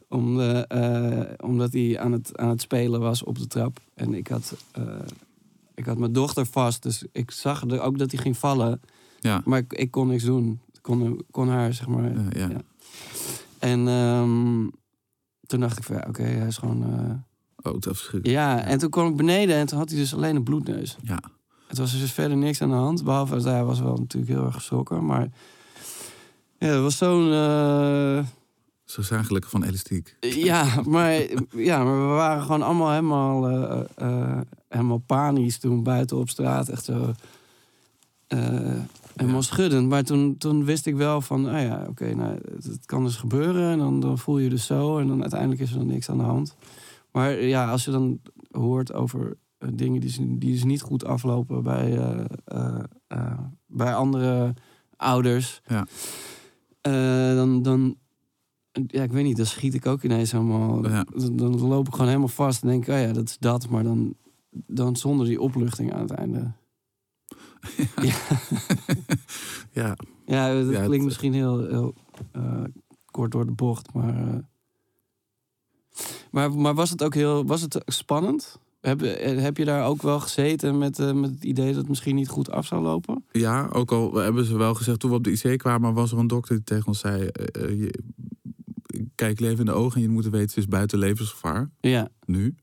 [0.10, 3.80] Om, de, eh, omdat hij aan het, aan het spelen was op de trap.
[3.94, 4.84] En ik had, eh,
[5.76, 8.82] ik had mijn dochter vast, dus ik zag er ook dat hij ging vallen.
[9.20, 9.42] Ja.
[9.46, 10.60] Maar ik, ik kon niks doen.
[10.74, 12.38] Ik kon, kon haar, zeg maar.
[12.38, 12.50] Ja.
[13.60, 14.68] En ehm,
[15.48, 16.84] toen dacht ik van, ja, oké, hij is gewoon...
[16.84, 17.16] eh,
[17.56, 18.40] Oh, dat is verschrikkelijk.
[18.40, 20.98] ja, en toen kwam ik beneden en toen had hij dus alleen een bloedneus.
[21.02, 21.20] Ja.
[21.68, 23.04] Het was dus verder niks aan de hand.
[23.04, 25.06] Behalve dat hij was wel natuurlijk heel erg geschrokken.
[25.06, 25.28] Maar
[26.60, 27.32] ja, het was zo'n...
[27.32, 28.26] eh,
[28.86, 30.16] Zo gelukkig van elastiek.
[30.20, 31.14] ja, maar,
[31.56, 36.70] ja, maar we waren gewoon allemaal helemaal, eh, eh, helemaal panisch toen buiten op straat.
[36.70, 37.12] Echt zo...
[38.28, 38.40] eh,
[39.16, 39.46] helemaal Ja.
[39.46, 39.90] schuddend.
[39.90, 41.46] Maar toen, toen wist ik wel van...
[41.48, 43.72] Ah ja, oké, nou, het, het kan dus gebeuren.
[43.72, 44.98] En dan, dan voel je dus zo.
[45.00, 46.56] En dan uiteindelijk is er dan niks aan de hand.
[47.12, 48.20] Maar ja, als je dan
[48.52, 49.32] hoort over eh,
[49.74, 54.54] dingen die, ze- die dus niet goed aflopen bij, eh, eh, eh, bij andere
[54.96, 55.62] ouders.
[55.66, 55.88] Ja.
[56.82, 57.96] Eh, dan, dan,
[58.72, 60.90] ja, ik weet niet, dan schiet ik ook ineens helemaal.
[60.90, 61.06] Ja.
[61.16, 63.70] Dan, dan loop ik gewoon helemaal vast en denk oh ja, dat is dat.
[63.70, 64.16] Maar dan,
[64.50, 66.52] dan zonder die opluchting aan het einde.
[69.72, 71.94] Ja, Ja, dat Ja, het- klinkt misschien heel, heel
[72.32, 72.64] eh,
[73.06, 74.38] kort door de bocht, maar, eh,
[76.32, 76.52] maar.
[76.54, 78.60] Maar was het ook heel was het spannend?
[78.86, 81.88] Heb, eh, heb je daar ook wel gezeten met, eh, met het idee dat het
[81.90, 83.26] misschien niet goed af zou lopen?
[83.32, 86.18] ja, ook al hebben ze wel gezegd toen we op de IC kwamen, was er
[86.18, 88.00] een dokter die tegen ons zei: eh, je,
[89.16, 91.70] Kijk leven in de ogen en je moet weten, het is buiten levensgevaar.
[91.80, 92.56] Ja, Nu.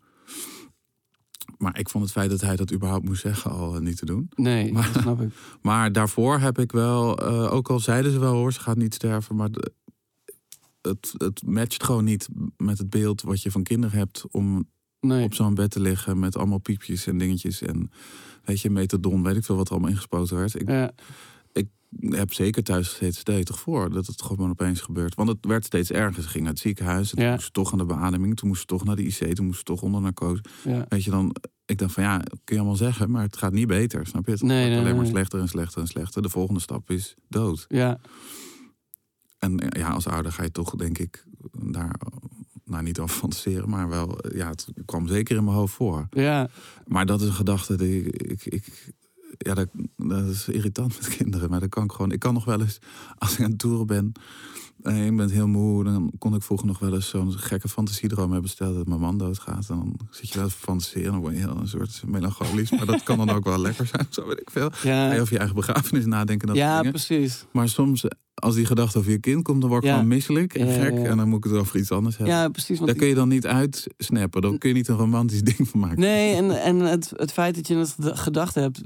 [1.58, 4.30] Maar ik vond het feit dat hij dat überhaupt moest zeggen al niet te doen.
[4.34, 5.32] nee, Maar- dat snap ik.
[5.62, 9.36] Maar daarvoor heb ik wel, ook al zeiden ze wel hoor, ze gaat niet sterven,
[9.36, 9.72] maar de-
[10.82, 14.68] het, het matcht gewoon niet met het beeld wat je van kinderen hebt om
[15.06, 15.24] Nee.
[15.24, 17.90] op zo'n bed te liggen met allemaal piepjes en dingetjes en
[18.44, 20.60] weet je, metadon, weet ik veel wat er allemaal ingespoten werd.
[20.60, 20.92] Ik Ja,
[22.10, 25.14] heb zeker thuis gezeten, stel je toch voor dat het gewoon opeens gebeurt.
[25.14, 26.22] Want het werd steeds erger.
[26.22, 27.30] Ze ging naar het ziekenhuis, toen Ja.
[27.32, 29.58] moest ze toch aan de beademing, toen moest ze toch naar de IC, toen moest
[29.58, 30.42] ze toch onder narcose.
[30.64, 30.86] ja.
[30.88, 31.34] Weet je dan,
[31.66, 34.32] ik dacht van ja, kun je allemaal zeggen, maar het gaat niet beter, snap je?
[34.32, 36.22] Het Nee, alleen maar slechter en slechter en slechter.
[36.22, 37.64] De volgende stap is dood.
[37.68, 38.00] ja.
[39.38, 42.00] En ja, als ouder ga je toch, denk ik, daar,
[42.64, 46.06] nou niet over fantaseren, maar wel, eh, ja, het kwam zeker in mijn hoofd voor.
[46.10, 46.48] ja.
[46.86, 48.92] Maar dat is een gedachte die ik, ik, ik
[49.38, 52.12] ja, dat, dat is irritant met kinderen, maar dat kan ik gewoon.
[52.12, 52.78] Ik kan nog wel eens,
[53.18, 54.12] als ik aan het toeren ben
[54.82, 58.32] en ik ben heel moe, dan kon ik vroeger nog wel eens zo'n gekke fantasiedroom
[58.32, 58.50] hebben.
[58.50, 61.34] Stel dat mijn man doodgaat, en dan zit je wel eens te fantaseren, dan word
[61.34, 64.40] je heel een soort melancholisch, maar dat kan dan ook wel lekker zijn, zo weet
[64.40, 64.70] ik veel.
[64.82, 66.92] Ja, over je eigen begrafenis nadenken, dat ja dingen.
[66.92, 67.44] precies.
[67.52, 69.94] Maar soms, als die gedachte over je kind komt, dan word ik Ja.
[69.94, 70.92] gewoon misselijk en gek.
[70.98, 72.34] En dan moet ik het over iets anders hebben.
[72.36, 72.76] Ja, precies.
[72.78, 74.42] Want Daar kun je dan niet uitsnappen.
[74.42, 76.00] Dan kun je niet een romantisch ding van maken.
[76.00, 78.82] Nee, en, en het, het feit dat je het ged- gedacht hebt,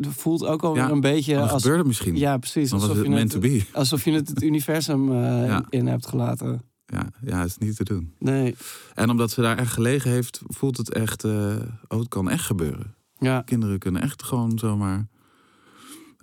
[0.00, 1.62] voelt ook alweer Ja, een beetje als.
[1.62, 2.16] gebeurt het misschien.
[2.16, 2.70] Ja, precies.
[2.70, 3.64] dan was Alsof het je meant to het, be.
[3.78, 5.64] alsof je het, het universum eh, Ja.
[5.70, 6.62] in hebt gelaten.
[6.86, 8.14] Ja, ja, het is niet te doen.
[8.18, 8.54] Nee.
[8.94, 11.24] En omdat ze daar echt gelegen heeft, voelt het echt...
[11.24, 11.56] eh,
[11.88, 12.94] oh, het kan echt gebeuren.
[13.18, 15.06] Ja, Kinderen kunnen echt gewoon zomaar...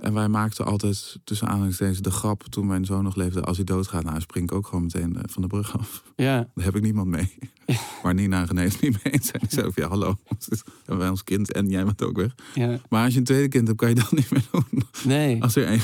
[0.01, 3.41] En wij maakten altijd tussen aanhalingstekens de grap toen mijn zoon nog leefde.
[3.41, 6.03] Als hij doodgaat, nou spring ik ook gewoon meteen eh, van de brug af.
[6.15, 7.33] ja, Daar heb ik niemand mee.
[8.03, 9.41] Maar Nina en René niet mee eens zijn.
[9.43, 10.15] Ik zei ook, ja hallo.
[10.85, 12.35] En wij ons kind en jij bent ook weg.
[12.53, 12.79] ja.
[12.89, 14.83] Maar als je een tweede kind hebt, kan je dat niet meer doen.
[15.05, 15.41] Nee.
[15.43, 15.81] Als er één,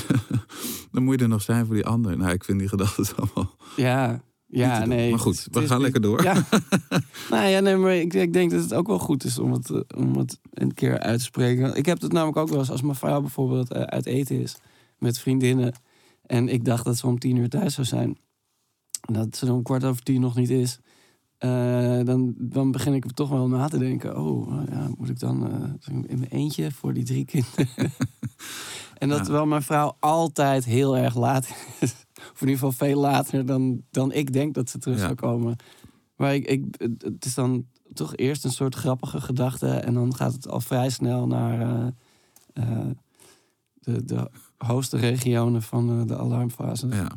[0.92, 2.16] dan moet je er nog zijn voor die ander.
[2.16, 5.10] Nou, ik vind die gedachten allemaal Ja, ja nee.
[5.10, 6.22] Maar goed, het- we gaan lekker door.
[6.22, 6.44] Ja.
[7.30, 9.70] nou ja, nee, maar ik, ik denk dat het ook wel goed is om het,
[9.70, 11.74] eh, om het een keer uit te spreken.
[11.76, 14.56] Ik heb het namelijk ook wel eens als mijn vrouw bijvoorbeeld eh, uit eten is
[14.98, 15.72] met vriendinnen.
[16.26, 18.18] En ik dacht dat ze om tien uur thuis zou zijn.
[19.06, 20.78] En dat ze om kwart over tien nog niet is.
[21.38, 24.18] Eh, dan, dan begin ik toch wel na te denken.
[24.20, 27.68] Oh, eh, ja, moet ik dan eh, in mijn eentje voor die drie kinderen?
[28.98, 29.24] en dat Ja.
[29.24, 31.48] terwijl mijn vrouw altijd heel erg laat
[31.80, 31.94] is.
[32.32, 35.02] Of in ieder geval veel later dan, dan ik denk dat ze terug Ja.
[35.02, 35.56] zou komen.
[36.16, 36.64] Maar ik, ik,
[37.02, 39.68] het- is dan toch eerst een soort grappige gedachte.
[39.68, 41.86] En dan gaat het al vrij snel naar eh,
[42.52, 42.86] eh,
[43.74, 46.86] de, de hoogste regionen van eh, de alarmfase.
[46.88, 47.10] Ja,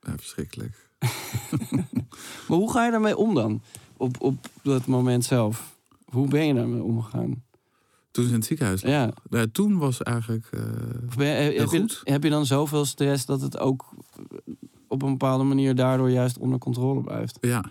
[0.00, 0.86] ja verschrikkelijk.
[2.48, 3.62] Maar hoe ga je daarmee om dan?
[3.96, 5.76] Op, op dat moment zelf.
[6.04, 7.42] Hoe ben je daarmee omgegaan?
[8.18, 8.90] Toen ze in het ziekenhuis lag.
[8.92, 9.12] Ja.
[9.30, 10.48] Ja, toen was eigenlijk...
[10.50, 10.60] eh,
[11.16, 12.00] ben heb, Heel je, goed.
[12.04, 13.84] heb je dan zoveel stress dat het ook
[14.88, 17.38] op een bepaalde manier daardoor juist onder controle blijft?
[17.40, 17.70] ja, een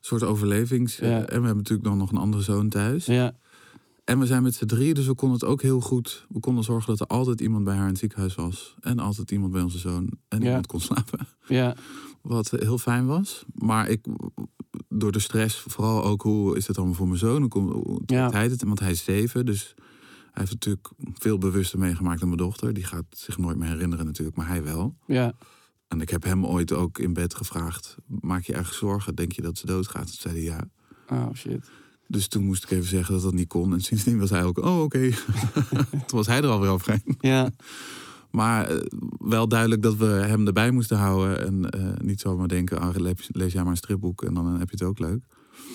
[0.00, 0.98] soort overlevings...
[0.98, 1.16] eh, Ja.
[1.18, 3.06] en we hebben natuurlijk dan nog een andere zoon thuis.
[3.06, 3.32] Ja,
[4.04, 6.26] En we zijn met z'n drie, dus we konden het ook heel goed...
[6.28, 8.74] We konden zorgen dat er altijd iemand bij haar in het ziekenhuis was.
[8.80, 10.10] En altijd iemand bij onze zoon.
[10.28, 10.46] En Ja.
[10.46, 11.26] iemand kon slapen.
[11.46, 11.74] ja,
[12.26, 13.44] Wat heel fijn was.
[13.54, 14.06] Maar ik,
[14.88, 17.40] door de stress, vooral ook hoe is het allemaal voor mijn zoon?
[17.40, 18.16] Hoe, kom- hoe Ja.
[18.28, 18.62] trekt hij het?
[18.64, 22.72] Want hij is zeven, dus hij heeft natuurlijk veel bewuster meegemaakt dan mijn dochter.
[22.72, 24.96] Die gaat zich nooit meer herinneren natuurlijk, maar hij wel.
[25.06, 25.32] ja,
[25.88, 29.14] En ik heb hem ooit ook in bed gevraagd, maak je erg zorgen?
[29.14, 30.06] Denk je dat ze doodgaat?
[30.06, 30.64] Toen zei hij ja.
[31.16, 31.70] oh shit.
[32.08, 33.72] Dus toen moest ik even zeggen dat dat niet kon.
[33.72, 35.10] En sindsdien was hij ook, oh oké.
[36.06, 37.16] toen was hij er alweer overheen.
[37.20, 37.50] Ja,
[38.36, 38.76] Maar eh,
[39.18, 41.46] wel duidelijk dat we hem erbij moesten houden.
[41.46, 44.70] En eh, niet zomaar denken, ah, lees, lees jij maar een stripboek en dan heb
[44.70, 45.24] je het ook leuk.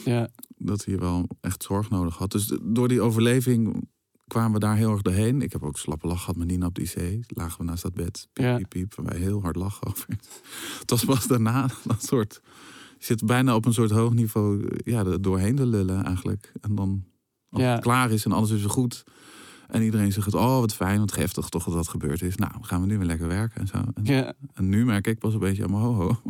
[0.06, 2.32] ja, Dat hij wel echt zorg nodig had.
[2.32, 3.88] Dus door die overleving
[4.28, 5.42] kwamen we daar heel erg doorheen.
[5.42, 7.24] Ik heb ook slappe lach gehad met Nina op de IC.
[7.28, 8.28] Lagen we naast dat bed.
[8.34, 8.56] Piep, Ja.
[8.58, 8.94] piep, piep.
[8.98, 10.06] En wij heel hard lachen over.
[10.80, 12.42] Het was pas daarna dat soort...
[12.98, 16.52] Je zit bijna op een soort hoog niveau ja, doorheen te lullen eigenlijk.
[16.62, 17.04] En dan
[17.50, 17.72] als Ja.
[17.72, 19.04] het klaar is en alles is weer goed...
[19.72, 22.36] En iedereen zegt, oh wat fijn, wat heftig toch dat dat gebeurd is.
[22.36, 23.78] Nou, gaan we nu weer lekker werken en zo.
[23.94, 24.34] En, ja.
[24.54, 26.18] en nu merk ik pas een beetje, aan mijn ho, ho.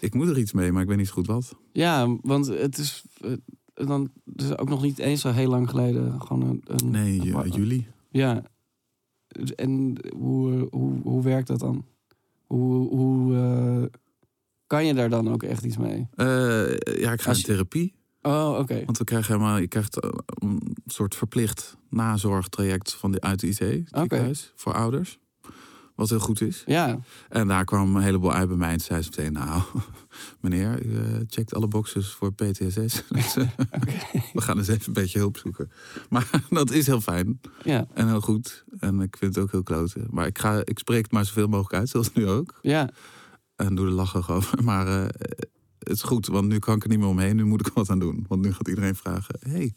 [0.00, 1.56] Ik- moet er iets mee, maar ik weet niet zo goed wat.
[1.72, 3.04] Ja, want het is.
[3.20, 3.32] eh,
[3.86, 6.20] dan dus ook nog niet eens zo heel lang geleden.
[6.22, 7.86] Gewoon een, een Nee, een juli.
[8.10, 8.42] Ja.
[9.56, 11.84] En hoe, hoe, hoe werkt dat dan?
[12.46, 13.98] Hoe, hoe eh,
[14.66, 16.06] kan je daar dan ook echt iets mee?
[16.14, 17.94] Eh, ja, ik ga in therapie.
[18.26, 18.84] Oh, oké.
[18.84, 23.48] Want we krijgen helemaal, je krijgt eh, een soort verplicht nazorgtraject van de, uit de
[23.48, 23.88] IC,
[24.54, 25.18] voor ouders.
[25.94, 26.62] Wat heel goed is.
[26.66, 28.72] Ja, En daar kwam een heleboel uit bij mij.
[28.72, 29.62] En zei ze meteen, nou,
[30.40, 33.02] meneer, u eh, checkt alle boxes voor PTSS.
[34.32, 35.70] We gaan eens even een beetje hulp zoeken.
[36.08, 38.64] Maar dat is heel fijn ja, en heel goed.
[38.78, 40.06] En ik vind het ook heel kloten.
[40.10, 42.58] Maar ik, ga, ik spreek het maar zoveel mogelijk uit, zoals nu ook.
[42.62, 42.90] ja.
[43.56, 44.64] En doe er lachen over.
[44.64, 45.08] Maar eh,
[45.78, 47.36] het is goed, want nu kan ik er niet meer omheen.
[47.36, 48.24] Nu moet ik wat aan doen.
[48.28, 49.74] Want nu gaat iedereen vragen, hey,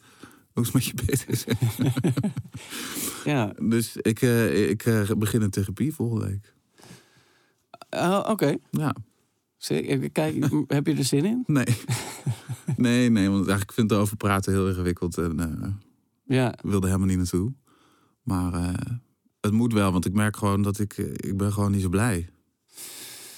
[0.54, 1.46] hoe is het met je PTSS?
[3.32, 3.54] ja.
[3.62, 6.54] dus ik, eh, ik eh, begin een therapie volgende week.
[7.90, 8.56] Oh, oké.
[8.72, 8.96] Ja.
[9.58, 10.10] Zeker.
[10.10, 11.44] Kijk, heb je er zin in?
[11.46, 11.66] Nee.
[12.78, 15.70] nee, nee, want eigenlijk vind ik erover praten heel ingewikkeld en eh
[16.26, 17.54] Ja, wilde helemaal niet naartoe.
[18.24, 18.76] Maar
[19.42, 22.30] het moet wel, want ik merk gewoon dat ik, ik ben gewoon niet zo blij.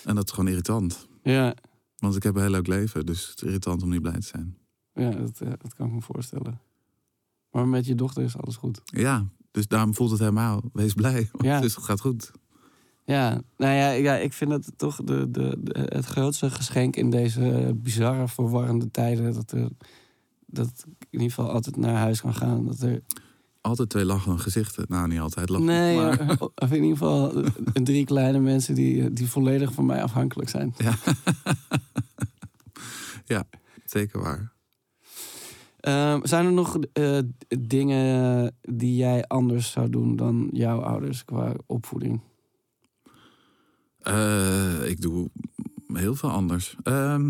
[0.03, 1.07] En dat is gewoon irritant.
[1.23, 1.55] ja.
[2.01, 4.27] Want ik heb een heel leuk leven, dus het is irritant om niet blij te
[4.27, 4.57] zijn.
[4.93, 6.59] Ja, dat, eh, dat kan ik me voorstellen.
[7.51, 8.81] Maar met je dochter is alles goed.
[8.85, 10.61] Ja, dus daarom voelt het helemaal.
[10.73, 11.59] Wees blij, want Ja.
[11.61, 12.31] het gaat goed.
[13.05, 17.09] Ja, nou ja, ja ik vind het toch de, de, de- het grootste geschenk in
[17.09, 19.33] deze bizarre, verwarrende tijden.
[19.33, 19.69] Dat, er,
[20.45, 22.65] dat ik in ieder geval altijd naar huis kan gaan.
[22.65, 23.01] Dat er,
[23.61, 24.85] Altijd twee lachende gezichten.
[24.87, 25.65] Nou, niet altijd lachen.
[25.65, 26.37] nee, maar...
[26.55, 30.73] of in ieder geval eh, drie kleine mensen die, die volledig van mij afhankelijk zijn.
[30.77, 30.93] Ja.
[33.35, 33.47] ja,
[33.85, 34.51] zeker waar.
[35.79, 41.53] Ehm, zijn er nog eh, dingen die jij anders zou doen dan jouw ouders qua
[41.65, 42.21] opvoeding?
[43.97, 45.29] Eh, ik doe
[45.93, 46.75] heel veel anders.
[46.83, 47.29] Ehm,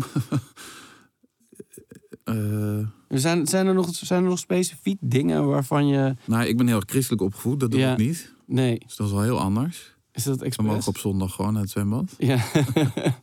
[2.24, 6.14] eh, Er Zijn, zijn, er nog, zijn er nog specifiek dingen waarvan je...
[6.26, 7.92] nou, ik ben heel christelijk opgevoed, dat doe Ja.
[7.92, 8.34] ik niet.
[8.46, 9.96] Nee, Dus dat is wel heel anders.
[10.12, 10.66] is dat We expres?
[10.66, 12.14] mogen op zondag gewoon naar het zwembad.
[12.18, 12.44] Ja.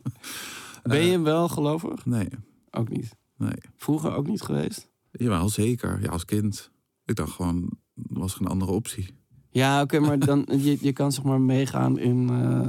[0.82, 2.06] ben je wel gelovig?
[2.06, 2.28] Nee,
[2.70, 3.16] Ook niet.
[3.36, 3.52] nee.
[3.76, 4.88] Vroeger ook niet geweest?
[5.12, 6.02] Jawel, zeker.
[6.02, 6.70] Ja, als kind.
[7.04, 9.06] Ik dacht gewoon, er was geen andere optie.
[9.50, 12.66] Ja, oké, maar dan, je, je kan zeg maar meegaan in, eh,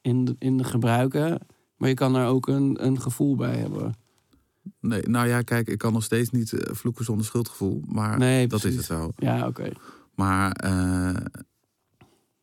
[0.00, 1.38] in, de, in de gebruiken.
[1.76, 3.94] Maar je kan er ook een, een gevoel bij hebben.
[4.80, 7.82] Nee, nou ja, kijk, ik kan nog steeds niet eh, vloeken zonder schuldgevoel.
[7.86, 9.12] Maar Nee, dat is het wel.
[9.16, 9.70] Ja, oké.
[10.14, 11.14] Maar, eh,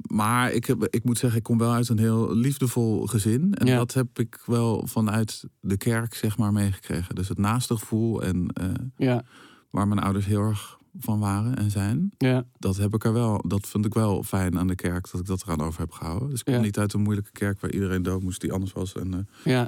[0.07, 3.53] maar ik, heb, ik moet zeggen, ik kom wel uit een heel liefdevol gezin.
[3.53, 3.77] En Ja.
[3.77, 7.15] dat heb ik wel vanuit de kerk, zeg maar, meegekregen.
[7.15, 9.23] Dus het naaste gevoel en eh, Ja,
[9.69, 12.11] waar mijn ouders heel erg van waren en zijn.
[12.17, 13.43] ja, Dat heb ik er wel.
[13.47, 16.29] Dat vind ik wel fijn aan de kerk, dat ik dat eraan over heb gehouden.
[16.29, 16.59] Dus ik kom Ja.
[16.61, 18.93] niet uit een moeilijke kerk waar iedereen dood moest die anders was.
[18.93, 19.67] En, ja.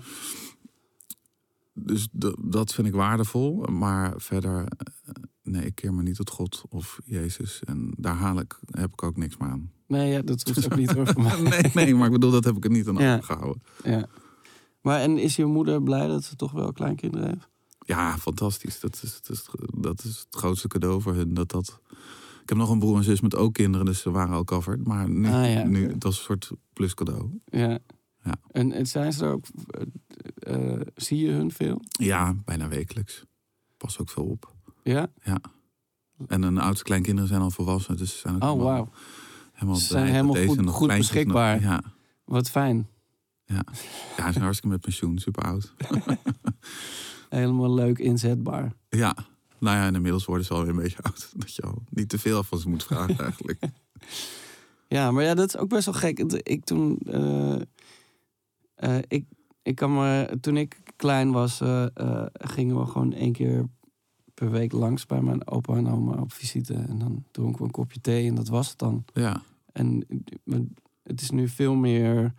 [1.78, 2.08] Dus
[2.42, 3.62] dat vind ik waardevol.
[3.72, 7.62] Maar verder, eh, nee, ik keer me niet tot God of Jezus.
[7.64, 9.72] En daar haal ik, heb ik ook niks meer aan.
[9.88, 11.14] Nee, ja, dat hoeft ook niet hoor.
[11.50, 13.14] nee, nee, maar ik bedoel, dat heb ik er niet aan Ja.
[13.16, 13.62] overgehouden.
[13.84, 14.06] Ja.
[14.82, 17.50] Maar en is je moeder blij dat ze toch wel kleinkinderen heeft?
[17.86, 18.80] Ja, fantastisch.
[18.80, 19.46] Dat is, dat, is,
[19.80, 21.34] dat is het grootste cadeau voor hun.
[21.34, 21.80] Dat dat...
[22.42, 24.86] Ik heb nog een broer en zus met ook kinderen, dus ze waren al covered.
[24.88, 27.40] Maar nu, Ah, ja, nu het was een soort plus cadeau.
[27.46, 27.80] Ja.
[28.26, 28.34] Ja.
[28.52, 29.46] En, en zijn ze er ook...
[29.68, 31.82] eh, eh, zie je hun veel?
[31.88, 33.24] Ja, bijna wekelijks.
[33.78, 34.54] Pas ook veel op.
[34.84, 35.08] Ja?
[36.28, 38.90] En hun oudste kleinkinderen zijn al volwassen, dus ze zijn ook Oh, helemaal,
[39.52, 41.62] helemaal Ze zijn helemaal deze goed- nog goed nog- beschikbaar.
[41.62, 41.84] ja,
[42.24, 42.88] Wat fijn.
[43.46, 43.82] ja, ze
[44.16, 45.74] zijn hartstikke met pensioen, super oud.
[47.30, 48.74] Helemaal leuk inzetbaar.
[48.90, 49.16] Ja,
[49.60, 51.30] nou ja, en inmiddels worden ze alweer een beetje oud.
[51.38, 53.60] Dat je al niet te veel van ze moet vragen eigenlijk.
[54.88, 56.20] Ja, maar ja, dat is ook best wel gek.
[56.20, 56.98] Ik toen...
[57.06, 57.56] eh,
[58.76, 59.26] eh, ik,
[59.62, 60.38] ik kan me...
[60.42, 63.66] Toen ik klein was, eh, eh, gingen we gewoon één keer
[64.34, 66.74] per week langs bij mijn opa en oma op visite.
[66.74, 69.06] En dan dronken we een kopje thee en dat was het dan.
[69.14, 70.06] Ja, En
[71.04, 72.34] het is nu veel meer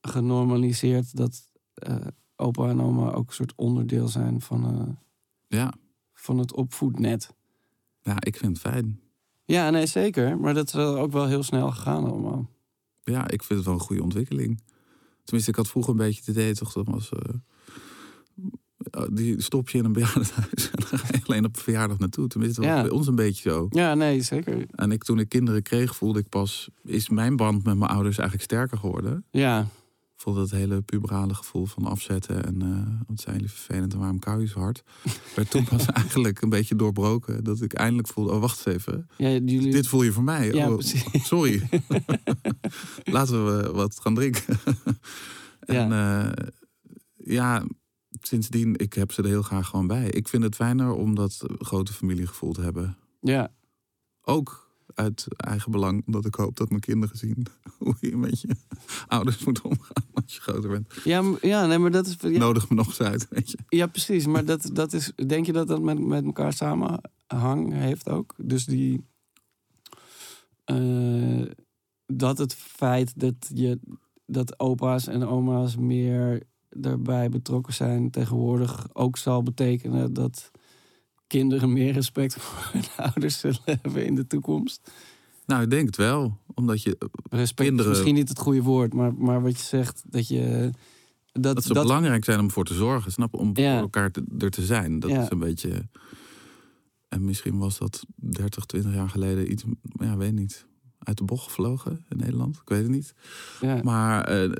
[0.00, 1.52] genormaliseerd dat
[2.36, 4.96] opa en oma ook een soort onderdeel zijn van,
[5.46, 5.72] ja.
[6.12, 7.34] van het opvoednet.
[8.02, 9.00] ja, ik vind het fijn.
[9.44, 10.38] Ja, nee, zeker.
[10.38, 12.50] Maar dat is ook wel heel snel gegaan allemaal.
[13.12, 14.62] Ja, ik vind het wel een goede ontwikkeling.
[15.24, 17.10] Tenminste, ik had vroeger een beetje het idee, toch, dat was...
[17.12, 17.34] eh,
[19.10, 22.28] die stop je in een bejaardenhuis en dan ga je alleen op verjaardag naartoe.
[22.28, 23.66] Tenminste, dat was bij ons een beetje zo.
[23.70, 24.66] Ja, nee, zeker.
[24.70, 26.68] En ik, toen ik kinderen kreeg, voelde ik pas...
[26.84, 29.24] is mijn band met mijn ouders eigenlijk sterker geworden.
[29.30, 29.66] Ja,
[30.16, 34.18] voelde het hele puberale gevoel van afzetten en eh, wat zijn jullie vervelend en waarom
[34.18, 34.82] kou je zo hard.
[35.36, 37.44] werd toen pas eigenlijk een beetje doorbroken.
[37.44, 39.70] Dat ik eindelijk voelde, oh wacht eens even, ja jullie...
[39.70, 40.52] dit voel je voor mij.
[40.52, 40.80] Ja, oh,
[41.32, 41.68] sorry.
[43.04, 44.58] Laten we wat gaan drinken.
[45.60, 46.24] en Ja.
[46.24, 46.34] ja,
[47.16, 47.66] ja
[48.20, 50.08] sindsdien, ik heb ze er heel graag gewoon bij.
[50.08, 52.96] Ik vind het fijner om dat grote familiegevoel te hebben.
[53.20, 53.52] Ja,
[54.22, 54.65] Ook
[54.96, 57.46] uit eigen belang, omdat ik hoop dat mijn kinderen zien
[57.78, 58.48] hoe je met je
[59.06, 60.94] ouders moet omgaan als je groter bent.
[61.04, 62.16] ja, ja nee, maar dat is.
[62.20, 63.58] Ja, Nodig me nog eens uit, weet je.
[63.68, 64.26] ja precies.
[64.26, 65.12] Maar dat, dat is.
[65.26, 68.34] Denk je dat dat met, met elkaar samenhang heeft ook?
[68.36, 69.04] Dus die.
[70.64, 71.42] eh,
[72.06, 73.78] dat het feit dat je.
[74.28, 80.50] Dat opa's en oma's meer daarbij betrokken zijn tegenwoordig ook zal betekenen dat
[81.26, 84.90] kinderen meer respect voor hun ouders zullen hebben in de toekomst.
[85.46, 86.38] Nou, ik denk het wel.
[86.54, 86.96] Omdat je,
[87.30, 90.70] Respect Kinderen- is misschien niet het goede woord, maar, maar wat je zegt, dat je.
[91.32, 93.34] Dat, dat ze dat, belangrijk zijn om voor te zorgen, snap?
[93.34, 93.72] Om Ja.
[93.72, 94.98] voor elkaar te- er te zijn.
[95.00, 95.22] Dat Ja.
[95.22, 95.88] is een beetje...
[97.08, 99.64] En misschien was dat 30, 20 jaar geleden iets,
[99.98, 100.66] ja, weet niet,
[100.98, 102.56] uit de bocht gevlogen in Nederland.
[102.56, 103.14] Ik weet het niet.
[103.60, 104.50] ja, Maar eh,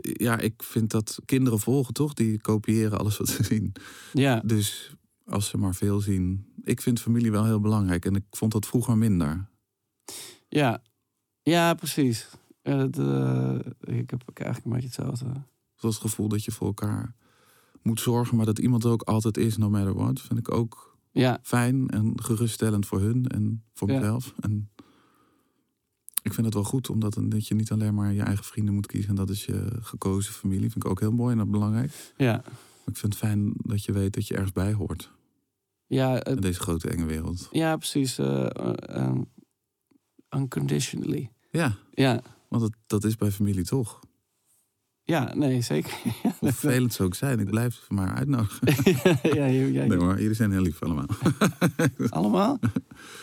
[0.00, 2.14] ja, ik vind dat kinderen volgen toch?
[2.14, 3.72] Die kopiëren alles wat ze zien.
[4.12, 6.46] ja, Dus als ze maar veel zien.
[6.62, 8.04] Ik vind familie wel heel belangrijk.
[8.04, 9.48] En ik vond dat vroeger minder.
[10.48, 10.82] ja,
[11.42, 12.28] ja, precies.
[12.62, 15.42] Ja, dat, eh, ik heb ook eigenlijk een beetje hetzelfde.
[15.74, 17.14] Zoals het gevoel dat je voor elkaar
[17.82, 18.36] moet zorgen.
[18.36, 20.20] Maar dat iemand er ook altijd is, no matter what.
[20.20, 23.94] Vind ik ook Ja, fijn en geruststellend voor hun en voor Ja.
[23.98, 24.34] mezelf.
[24.40, 24.70] En
[26.28, 28.86] ik vind het wel goed, omdat dat je niet alleen maar je eigen vrienden moet
[28.86, 29.08] kiezen.
[29.10, 30.70] En dat is je gekozen familie.
[30.70, 32.12] Vind ik ook heel mooi en dat belangrijk.
[32.16, 35.10] ja, Maar ik vind het fijn dat je weet dat je ergens bij hoort.
[35.86, 37.48] ja, In deze grote enge wereld.
[37.50, 38.18] ja precies.
[38.18, 39.16] eh, eh, eh,
[40.36, 41.30] unconditionally.
[41.50, 44.00] Ja, Ja, want dat, dat is bij familie toch.
[45.08, 45.92] Ja, nee, zeker.
[46.38, 47.38] Hoe vervelend ze ook zijn.
[47.38, 48.66] Ik blijf ze maar uitnodigen.
[49.38, 51.06] ja, ja, Nee hoor, jullie zijn heel lief allemaal.
[52.08, 52.58] allemaal?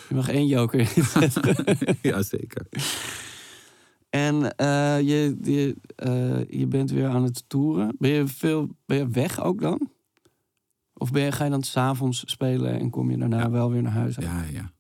[0.10, 1.78] Je mag één joker inzetten.
[2.02, 2.68] ja, zeker.
[4.10, 7.96] En eh, je, je, eh, je bent weer aan het toeren.
[8.00, 9.90] Ben je, veel, ben je weg ook dan?
[10.94, 13.50] Of ben je, ga je dan s'avonds spelen en kom je daarna Ja.
[13.50, 14.16] wel weer naar huis?
[14.16, 14.72] Ja, ja.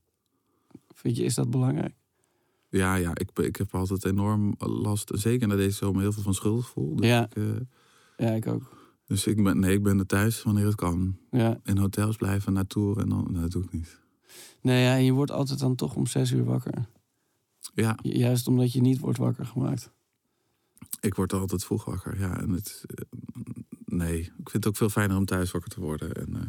[0.93, 1.93] Vind je, is dat belangrijk?
[2.77, 6.33] Ja, ja ik, ik heb altijd enorm last, zeker na deze zomer, heel veel van
[6.33, 6.95] schuldgevoel.
[6.95, 7.25] Dus, Ja.
[7.25, 7.43] ik, eh,
[8.17, 8.75] Ja, ik ook.
[9.05, 11.17] dus ik ben, nee, ik ben er thuis wanneer het kan.
[11.31, 11.59] Ja.
[11.63, 13.99] In hotels blijven, naar tour en dan, dat doe ik niet.
[14.61, 16.87] Nee, ja, je wordt altijd dan toch om zes uur wakker.
[17.73, 19.91] Ja, Ju- Juist omdat je niet wordt wakker gemaakt.
[20.99, 22.19] ik word altijd vroeg wakker.
[22.19, 23.05] Ja, en het, eh,
[23.85, 26.13] nee, ik vind het ook veel fijner om thuis wakker te worden.
[26.13, 26.41] En, eh,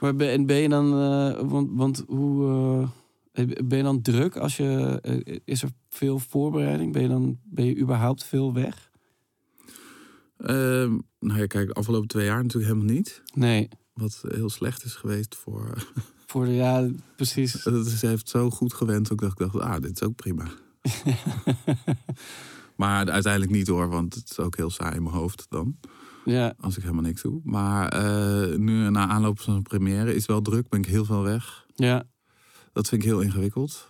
[0.00, 2.88] Maar ben, en ben je dan, eh, want, want hoe, eh,
[3.64, 6.92] ben je dan druk als je, eh, is er veel voorbereiding?
[6.92, 8.90] Ben je dan, ben je überhaupt veel weg?
[10.36, 13.22] ehm, nou ja, kijk, de afgelopen twee jaar natuurlijk helemaal niet.
[13.34, 15.86] Nee, Wat heel slecht is geweest voor...
[16.26, 17.52] voor de, ja, precies.
[17.64, 20.44] Het is- heeft zo goed gewend ook dat ik dacht, ah, dit is ook prima.
[22.76, 25.76] Maar uiteindelijk niet hoor, want het is ook heel saai in mijn hoofd dan.
[26.24, 27.40] ja, Als ik helemaal niks doe.
[27.44, 31.22] Maar eh, nu na aanloop van een première is wel druk, ben ik heel veel
[31.22, 31.66] weg.
[31.74, 32.04] ja,
[32.72, 33.88] Dat vind ik heel ingewikkeld.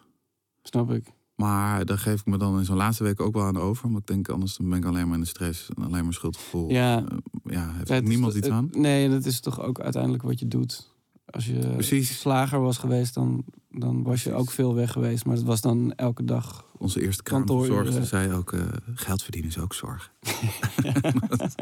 [0.62, 1.12] snap ik.
[1.34, 3.84] Maar daar geef ik me dan in zo'n laatste week ook wel aan over.
[3.86, 6.12] Omdat ik denk, anders dan ben ik alleen maar in de stress en alleen maar
[6.12, 6.70] schuldgevoel.
[6.70, 7.04] Ja.
[7.08, 8.68] Eh, ja heeft Het- niemand iets aan.
[8.72, 10.90] Nee, dat is toch ook uiteindelijk wat je doet.
[11.24, 12.20] Als je Precies.
[12.20, 15.24] slager was geweest, dan, dan was je ook veel weg geweest.
[15.24, 16.66] Maar het was dan elke dag.
[16.78, 17.68] Onze eerste Kantooruren.
[17.76, 18.60] kamerverzorgster zei ook, eh,
[18.94, 20.12] geld verdienen is ook zorg.
[21.28, 21.56] dat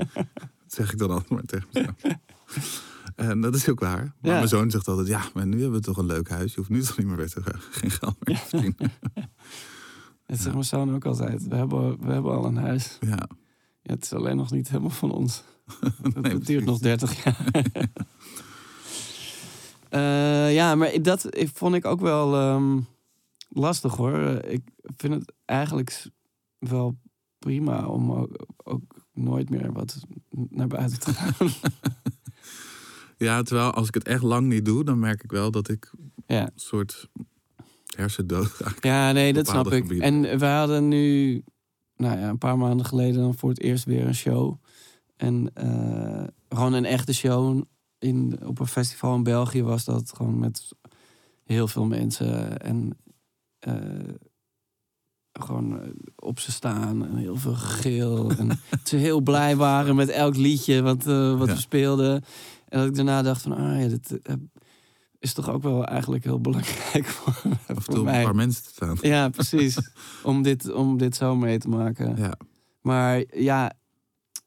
[0.66, 1.94] zeg ik dan altijd maar tegen mezelf.
[3.16, 3.98] En dat is ook waar.
[4.20, 4.36] Maar Ja.
[4.36, 6.50] mijn zoon zegt altijd, ja, maar nu hebben we toch een leuk huis.
[6.50, 8.72] Je hoeft nu toch niet meer weer te, geen geld meer te.
[10.26, 11.48] Dat zegt mijn zoon ook altijd.
[11.48, 12.98] We hebben, we hebben al een huis.
[13.00, 13.28] Ja,
[13.82, 15.42] Ja, het is alleen nog niet helemaal van ons.
[16.20, 17.46] Nee, dat duurt nog 30 jaar.
[19.88, 22.80] Eh, ja, maar dat vond ik ook wel ehm,
[23.48, 24.18] lastig hoor.
[24.18, 24.62] Eh, Ik
[24.96, 26.06] vind het eigenlijk
[26.58, 26.98] wel
[27.38, 28.82] prima om ook, ook
[29.12, 30.00] nooit meer wat
[30.30, 31.48] naar buiten te gaan.
[33.26, 35.90] Ja, terwijl als ik het echt lang niet doe, dan merk ik wel dat ik
[36.26, 36.42] ja.
[36.42, 37.08] een soort
[37.96, 38.84] hersendood raak.
[38.84, 39.82] ja, nee, dat snap ik.
[39.82, 40.06] gebieden.
[40.06, 41.32] En we hadden nu,
[41.96, 44.56] nou ja, een paar maanden geleden dan voor het eerst weer een show.
[45.16, 47.62] En eh, gewoon een echte show.
[47.98, 50.68] In, op een festival in België was dat gewoon met
[51.44, 52.58] heel veel mensen.
[52.58, 52.98] En
[53.58, 53.74] eh,
[55.32, 58.30] gewoon eh, op ze staan en heel veel gegil.
[58.30, 61.54] en ze heel blij waren met elk liedje wat, wat Ja.
[61.54, 62.24] we speelden.
[62.70, 64.34] En dat ik daarna dacht van, ah ja, dit eh,
[65.18, 68.68] is toch ook wel eigenlijk heel belangrijk voor, en voor toe een paar mensen te
[68.70, 68.96] staan.
[69.00, 69.78] Ja, precies.
[70.22, 72.16] om, dit, om dit zo mee te maken.
[72.16, 72.34] Ja.
[72.80, 73.72] Maar ja,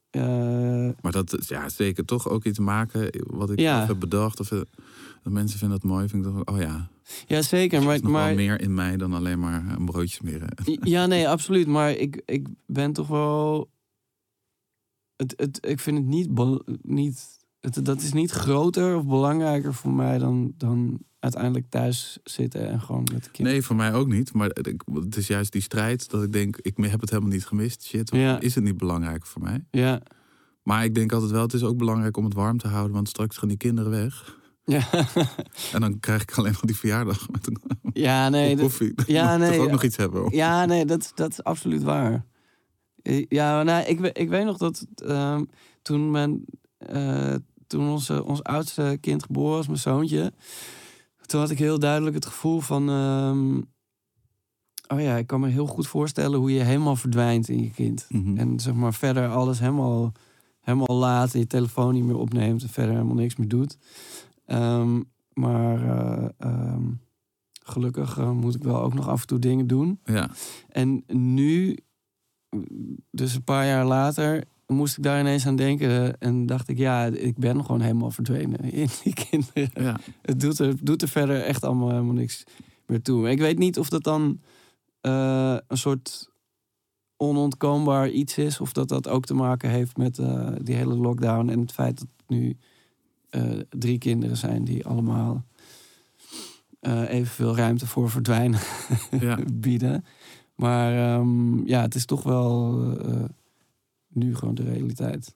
[0.09, 3.85] eh, Maar dat ja, zeker toch ook iets maken wat ik Ja.
[3.85, 4.39] heb bedacht.
[4.39, 4.61] Of eh,
[5.23, 6.07] dat mensen vinden dat mooi.
[6.07, 6.89] Vind ik toch, oh ja,
[7.25, 7.79] ja zeker.
[7.79, 10.49] er Maar, is nog maar wel meer in mij dan alleen maar een broodje smeren.
[10.83, 11.67] ja, nee, absoluut.
[11.67, 13.69] Maar ik, ik ben toch wel.
[15.15, 16.29] het, het, ik vind het niet,
[16.81, 22.69] niet het, dat is niet groter of belangrijker voor mij dan, dan uiteindelijk thuis zitten
[22.69, 23.51] en gewoon met de kinderen.
[23.51, 24.33] Nee, voor mij ook niet.
[24.33, 24.49] Maar
[24.93, 27.83] het is juist die strijd dat ik denk, ik heb het helemaal niet gemist.
[27.83, 28.39] Shit, Ja.
[28.39, 29.65] is het niet belangrijk voor mij?
[29.71, 30.01] Ja,
[30.63, 32.93] Maar ik denk altijd wel, het is ook belangrijk om het warm te houden.
[32.93, 34.37] Want straks gaan die kinderen weg.
[34.65, 34.81] ja.
[35.73, 37.57] En dan krijg ik alleen nog die verjaardag met een
[37.93, 38.49] ja nee.
[38.49, 38.93] kop dat- koffie.
[39.05, 39.71] ja, nee, toch ook ja.
[39.71, 40.35] nog iets hebben.
[40.35, 42.25] Ja, nee, dat, dat is absoluut waar.
[43.29, 45.43] Ja, nou, ik, ik weet nog dat ehm,
[45.81, 46.45] toen, mijn,
[46.77, 47.35] eh,
[47.73, 50.33] toen onze, ons oudste kind geboren was, mijn zoontje,
[51.25, 52.89] toen had ik heel duidelijk het gevoel van.
[52.89, 53.57] ehm,
[54.87, 58.05] oh ja, ik kan me heel goed voorstellen hoe je helemaal verdwijnt in je kind.
[58.09, 58.37] Mhm.
[58.37, 60.11] En zeg maar verder alles helemaal,
[60.59, 63.77] helemaal laat en je telefoon niet meer opneemt en verder helemaal niks meer doet.
[64.45, 65.01] Ehm,
[65.33, 66.83] maar eh, ehm,
[67.63, 69.99] gelukkig eh, moet ik wel ook nog af en toe dingen doen.
[70.03, 70.29] Ja,
[70.69, 71.77] En nu,
[73.11, 76.19] dus een paar jaar later, moest ik daar ineens aan denken.
[76.19, 79.83] En dacht ik, ja, ik ben gewoon helemaal verdwenen in die kinderen.
[79.83, 79.99] ja.
[80.21, 82.43] Het doet er, doet er verder echt allemaal helemaal niks
[82.85, 83.29] meer toe.
[83.29, 84.41] Ik weet niet of dat dan
[85.01, 86.31] eh, een soort
[87.17, 88.59] onontkoombaar iets is.
[88.59, 91.49] Of dat dat ook te maken heeft met eh, die hele lockdown.
[91.49, 92.57] En het feit dat het nu
[93.29, 95.45] eh, drie kinderen zijn die allemaal
[96.83, 98.59] eh, evenveel ruimte voor verdwijnen
[99.19, 99.39] ja.
[99.53, 100.05] bieden.
[100.55, 103.23] Maar ehm, ja, het is toch wel eh,
[104.15, 105.35] nu gewoon de realiteit.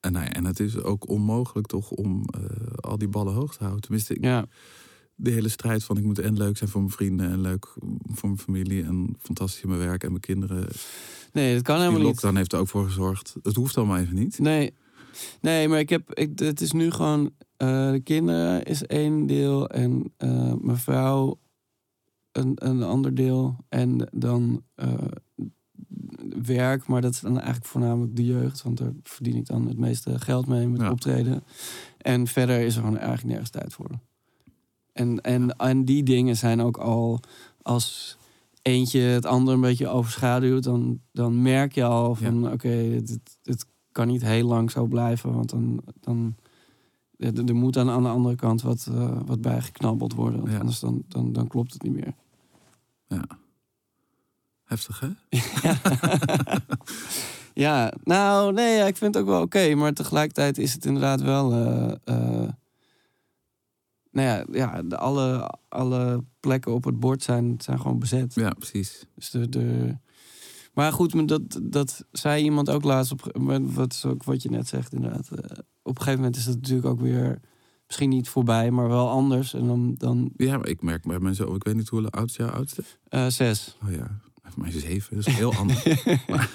[0.00, 2.40] En, nou ja, en het is ook onmogelijk toch om eh,
[2.76, 3.80] al die ballen hoog te houden.
[3.82, 4.46] Tenminste, ik- Ja,
[5.14, 7.66] de hele strijd van ik moet en leuk zijn voor mijn vrienden en leuk
[8.04, 10.68] voor mijn familie en fantastisch in mijn werk en mijn kinderen.
[11.32, 12.06] nee, dat kan Die helemaal niet.
[12.14, 13.36] lockdown heeft er ook voor gezorgd.
[13.42, 14.38] Het hoeft allemaal even niet.
[14.38, 14.74] Nee,
[15.40, 19.68] nee maar ik heb, ik, het is nu gewoon, eh, de kinderen is één deel
[19.68, 21.38] en eh, mijn vrouw
[22.32, 23.56] een, een ander deel.
[23.68, 24.62] En dan
[26.44, 29.78] werk, maar dat is dan eigenlijk voornamelijk de jeugd, want daar verdien ik dan het
[29.78, 30.90] meeste geld mee met Ja.
[30.90, 31.44] optreden.
[31.98, 33.90] En verder is er gewoon eigenlijk nergens tijd voor.
[34.92, 37.20] En, en, en die dingen zijn ook al
[37.62, 38.16] als
[38.62, 43.38] eentje het ander een beetje overschaduwt, dan, dan merk je al van oké, het, het,
[43.42, 46.36] het kan niet heel lang zo blijven, want dan, dan
[47.16, 50.58] er, moet aan, aan de andere kant wat, eh, wat bij geknabbeld worden, want Ja.
[50.58, 52.14] anders dan, dan, dan klopt het niet meer.
[53.08, 53.24] Ja.
[54.66, 55.08] Heftig, hè?
[57.64, 61.20] ja, nou nee, ja, ik vind het ook wel oké, maar tegelijkertijd is het inderdaad
[61.20, 61.52] wel.
[61.52, 62.48] eh, eh,
[64.10, 68.34] nou ja, ja de, alle, alle plekken op het bord zijn, zijn gewoon bezet.
[68.34, 69.04] Ja, precies.
[69.14, 69.96] Dus de, de...
[70.74, 73.12] Maar goed, dat, dat zei iemand ook laatst.
[73.12, 73.36] Op,
[73.74, 75.28] wat is ook wat je net zegt, inderdaad.
[75.30, 77.40] Eh, op een gegeven moment is het natuurlijk ook weer.
[77.86, 79.54] Misschien niet voorbij, maar wel anders.
[79.54, 82.36] En dan, dan Ja, maar ik merk bij mensen, ik weet niet hoe oud is
[82.36, 82.82] jouw oudste?
[83.28, 83.76] zes.
[83.84, 84.20] Oh ja,
[84.62, 85.84] het zeven, dat is heel anders.
[86.28, 86.50] Maar-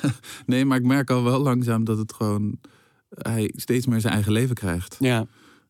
[0.46, 2.60] nee, maar ik merk al wel langzaam dat het gewoon,
[3.10, 4.96] hij steeds meer zijn eigen leven krijgt.
[5.00, 5.26] Ja,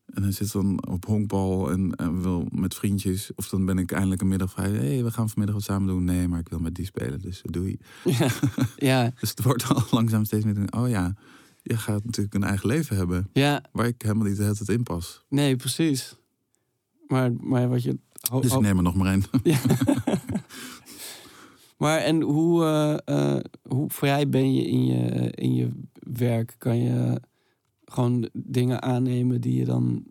[0.06, 3.30] En hij zit dan op honkbal en, en wil met vriendjes.
[3.34, 4.70] Of dan ben ik eindelijk een middag vrij.
[4.70, 6.04] Hé, hey, we gaan vanmiddag wat samen doen.
[6.04, 7.78] Nee, maar ik wil met die spelen, dus doei.
[8.04, 8.28] ja,
[8.76, 10.56] ja, Dus het wordt al langzaam steeds meer.
[10.76, 11.14] Oh ja,
[11.62, 13.28] je gaat natuurlijk een eigen leven hebben.
[13.32, 13.62] ja.
[13.72, 15.24] Waar ik helemaal niet de hele tijd in pas.
[15.28, 16.16] Nee, precies.
[17.06, 17.98] Maar, maar wat je.
[18.30, 19.22] ho- Dus ik ho- neem er nog maar één.
[19.42, 19.58] Ja.
[21.82, 22.96] maar en hoe, eh,
[23.34, 25.70] eh, hoe vrij ben je in, je in je
[26.12, 26.54] werk?
[26.58, 27.20] Kan je
[27.84, 30.04] gewoon dingen aannemen die je dan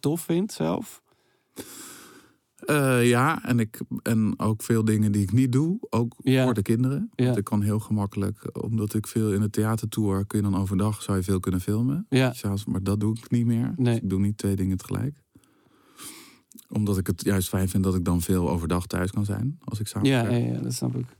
[0.00, 1.02] tof vindt zelf?
[2.58, 5.78] Eh, ja, en, ik, en ook veel dingen die ik niet doe.
[5.90, 6.44] Ook Ja.
[6.44, 7.10] voor de kinderen.
[7.14, 7.24] Ja.
[7.24, 10.60] Want ik kan heel gemakkelijk, omdat ik veel in het theater tour, kun je dan
[10.60, 12.06] overdag zou je veel kunnen filmen.
[12.08, 12.34] Ja,
[12.66, 13.72] maar dat doe ik niet meer.
[13.76, 13.94] Nee.
[13.94, 15.22] Dus ik doe niet twee dingen tegelijk.
[16.68, 19.58] Omdat ik het juist fijn vind dat ik dan veel overdag thuis kan zijn.
[19.64, 21.16] Als ik samen ja, ja, ja, dat snap ik.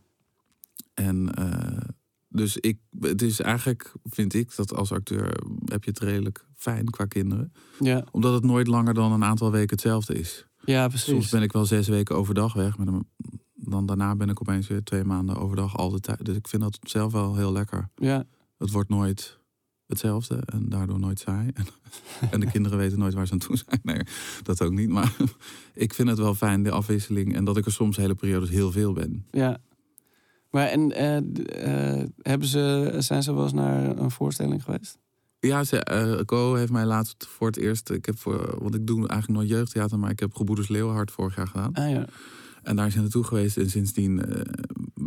[0.95, 1.89] En eh,
[2.29, 6.91] dus ik, het is eigenlijk, vind ik, dat als acteur heb je het redelijk fijn
[6.91, 7.53] qua kinderen.
[7.81, 10.47] Ja, Omdat het nooit langer dan een aantal weken hetzelfde is.
[10.65, 11.07] ja precies.
[11.09, 12.77] Soms ben ik wel zes weken overdag weg.
[12.77, 13.07] Maar dan,
[13.55, 16.25] dan daarna ben ik opeens weer twee maanden overdag al de tijd.
[16.25, 17.89] Dus ik vind dat zelf wel heel lekker.
[17.95, 18.25] Ja,
[18.59, 19.39] Het wordt nooit
[19.89, 21.51] hetzelfde en daardoor nooit saai.
[22.21, 23.81] En, en de kinderen weten nooit waar ze aan toe zijn.
[23.83, 24.01] Nee,
[24.43, 24.89] dat ook niet.
[24.89, 25.17] Maar
[25.75, 27.35] ik vind het wel fijn, de afwisseling.
[27.35, 29.27] En dat ik er soms hele periodes heel veel ben.
[29.31, 29.59] ja.
[30.51, 31.17] Maar en eh,
[31.97, 34.99] eh, hebben ze, zijn ze wel eens naar een voorstelling geweest?
[35.41, 37.91] Ja, ze, eh Co heeft mij laatst voor het eerst...
[37.91, 39.99] Ik heb voor, want ik doe eigenlijk nooit jeugdtheater...
[39.99, 41.75] maar ik heb Gebroeders Leeuwenhard vorig jaar gedaan.
[41.75, 42.05] Ah ja.
[42.63, 43.57] En daar is hij naartoe geweest.
[43.57, 44.41] En sindsdien eh,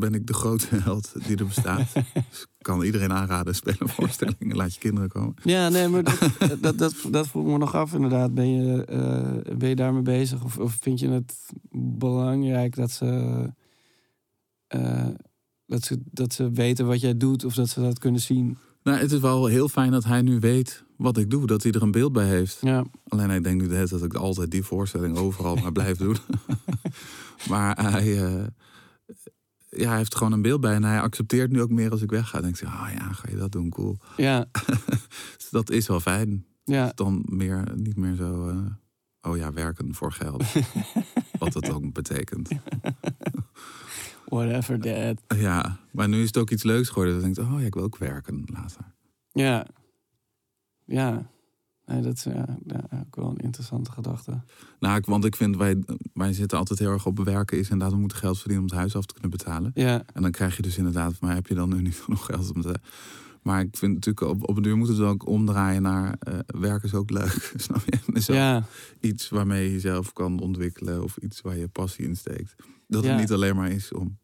[0.02, 1.94] ben ik de grote held die er bestaat.
[1.94, 4.40] dus ik kan iedereen aanraden, speel een voorstelling...
[4.40, 5.34] en laat je kinderen komen.
[5.44, 6.20] Ja, nee, maar dat,
[6.62, 8.34] dat, dat, dat vroeg me nog af inderdaad.
[8.34, 10.44] Ben je, eh, ben je daarmee bezig?
[10.44, 11.36] Of, of vind je het
[11.98, 13.54] belangrijk dat ze,
[14.68, 15.08] eh,
[15.66, 17.46] dat, ze, dat ze weten wat jij doet?
[17.46, 18.58] Of dat ze dat kunnen zien?
[18.84, 21.48] Nou, het is wel heel fijn dat hij nu weet wat ik doe.
[21.48, 22.58] Dat hij er een beeld bij heeft.
[22.62, 25.72] Ja, Alleen ik denk nu de hele tijd dat ik altijd die voorstelling overal maar
[25.72, 26.18] blijf doen.
[27.50, 28.44] maar hij, eh,
[29.78, 30.74] ja, hij heeft gewoon een beeld bij.
[30.74, 32.32] En hij accepteert nu ook meer als ik wegga.
[32.32, 33.98] Dan denk ik, ah ja, ga je dat doen, cool.
[34.18, 34.46] ja,
[35.38, 36.46] Dus dat is wel fijn.
[36.64, 36.92] ja.
[36.96, 40.44] Dan meer, niet meer zo, eh, oh ja, werken voor geld.
[41.40, 42.50] wat dat ook betekent.
[44.26, 45.40] Whatever that.
[45.40, 47.14] Ja, maar nu is het ook iets leuks geworden.
[47.14, 48.86] Dan denk ik, oh ja, ik wil ook werken later.
[49.32, 49.68] Ja.
[50.86, 51.30] Ja.
[51.92, 54.42] Nee, dat is ja, ja, ook wel een interessante gedachte.
[54.80, 55.84] Nou, ik, want ik vind, wij,
[56.14, 57.58] wij zitten altijd heel erg op bewerken.
[57.58, 59.72] Is inderdaad, we moeten geld verdienen om het huis af te kunnen betalen.
[59.74, 62.54] Ja, En dan krijg je dus inderdaad, maar heb je dan nu niet genoeg geld
[62.54, 62.76] om te...
[63.42, 66.16] Maar ik vind natuurlijk, op, op een duur moet het ook omdraaien naar...
[66.20, 68.00] eh werken is ook leuk, snap je?
[68.14, 68.64] Is ja,
[69.00, 71.04] iets waarmee je jezelf kan ontwikkelen...
[71.04, 72.56] of iets waar je passie in steekt.
[72.88, 73.10] Dat Ja.
[73.10, 74.18] het niet alleen maar is om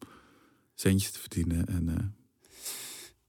[0.76, 1.66] centjes te verdienen.
[1.66, 1.96] En, eh,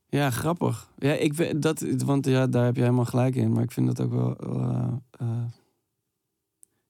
[0.08, 0.90] ja, grappig.
[0.98, 3.52] Ja, ik weet dat, want ja, daar heb je helemaal gelijk in.
[3.52, 4.36] Maar ik vind dat ook wel.
[4.36, 5.28] eh, eh,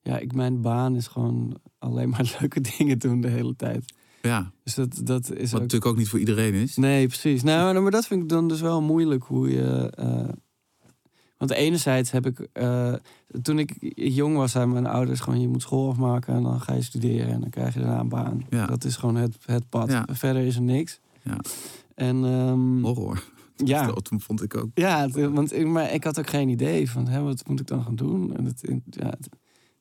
[0.02, 3.94] ja, ik, mijn baan is gewoon alleen maar leuke dingen doen de hele tijd.
[4.22, 5.60] ja, Dus dat, dat is wat ook.
[5.66, 6.76] natuurlijk ook niet voor iedereen is.
[6.76, 7.42] Nee, precies.
[7.42, 9.90] Nou, maar dat vind ik dan dus wel moeilijk hoe je.
[9.94, 10.28] eh,
[11.38, 12.48] want enerzijds heb ik.
[13.42, 16.72] toen ik jong was, zeiden mijn ouders gewoon: je moet school afmaken en dan ga
[16.74, 18.46] je studeren en dan krijg je daarna een baan.
[18.50, 18.66] Ja.
[18.66, 19.90] Dat is gewoon het, het pad.
[19.90, 20.06] Ja.
[20.12, 21.00] Verder is er niks.
[21.22, 21.36] Ja.
[21.98, 23.24] En ehm, Horror.
[23.56, 23.86] ja.
[23.86, 24.70] Dat vond ik ook.
[24.74, 27.82] Ja, want ik, maar ik had ook geen idee van hè, wat moet ik dan
[27.82, 28.36] gaan doen.
[28.36, 29.28] En het, ja, het,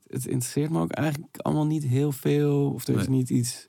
[0.08, 2.72] het interesseert me ook eigenlijk allemaal niet heel veel.
[2.72, 3.18] Of er is Nee.
[3.18, 3.68] niet iets.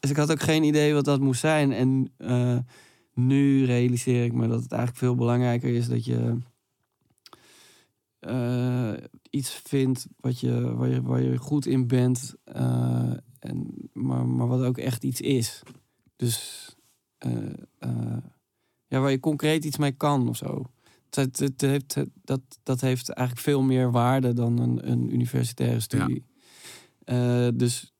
[0.00, 1.72] Dus ik had ook geen idee wat dat moest zijn.
[1.72, 2.58] En eh,
[3.14, 6.36] nu realiseer ik me dat het eigenlijk veel belangrijker is dat je
[8.18, 8.92] eh,
[9.30, 12.34] iets vindt wat je, waar, je, waar je goed in bent.
[12.44, 15.62] eh, en, maar, maar wat ook echt iets is.
[16.16, 16.67] Dus
[18.86, 20.70] ja, waar je concreet iets mee kan of zo.
[21.10, 26.24] Het, het heeft, dat, dat heeft eigenlijk veel meer waarde dan een, een universitaire studie.
[27.04, 27.92] Eh, dus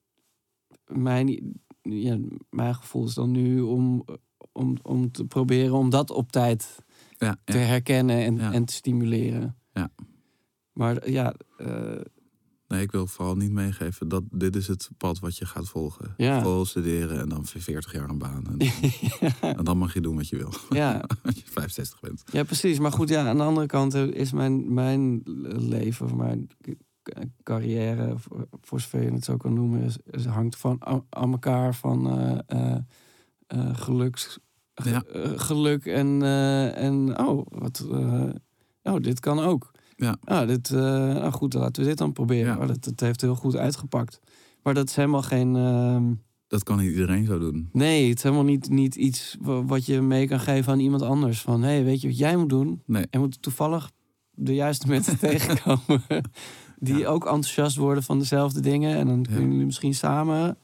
[0.86, 1.52] mijn,
[1.82, 2.18] ja,
[2.50, 4.04] mijn gevoel is dan nu om,
[4.52, 6.78] om, om te proberen om dat op tijd
[7.18, 9.56] Ja, te herkennen en, en te stimuleren.
[9.72, 9.90] Ja.
[10.72, 12.00] Maar ja, eh,
[12.68, 16.14] Nee, ik wil vooral niet meegeven dat dit is het pad wat je gaat volgen.
[16.16, 16.42] Ja.
[16.42, 18.44] Vooral studeren en dan voor 40 jaar een baan.
[18.46, 18.70] En,
[19.56, 20.52] en dan mag je doen wat je wil.
[20.70, 22.22] ja, Als je 65 bent.
[22.32, 22.78] Ja, precies.
[22.78, 26.48] Maar goed, ja, aan de andere kant eh, is mijn, mijn leven, of mijn
[27.42, 28.14] carrière,
[28.60, 30.76] voor, zover je het zo kan noemen, is, is- hangt van
[31.10, 32.10] aan, elkaar van
[32.46, 32.76] eh,
[33.72, 34.38] geluks,
[34.74, 35.02] ge- Ja.
[35.36, 36.22] geluk en,
[36.74, 37.86] en oh, wat,
[38.82, 39.70] oh, dit kan ook.
[40.00, 40.16] Ja.
[40.24, 42.54] Ah, dit, eh, nou goed, laten we dit dan proberen.
[42.56, 42.60] Ja.
[42.62, 44.20] Oh, dat, dat heeft heel goed uitgepakt.
[44.62, 45.56] Maar dat is helemaal geen.
[45.56, 46.12] ehm,
[46.46, 47.68] Dat kan niet iedereen zo doen.
[47.72, 51.02] nee, het is helemaal niet, niet iets wa- wat je mee kan geven aan iemand
[51.02, 51.40] anders.
[51.40, 52.82] Van hé, hey, weet je wat jij moet doen?
[52.86, 53.06] Nee.
[53.10, 53.90] En moet toevallig
[54.30, 56.02] de juiste mensen tegenkomen.
[56.78, 57.08] Die Ja.
[57.08, 58.96] ook enthousiast worden van dezelfde dingen.
[58.96, 60.56] En dan kunnen jullie misschien samen.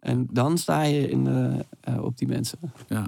[0.00, 1.26] En dan sta je in,
[1.80, 2.58] eh, op die mensen.
[2.88, 3.06] Ja.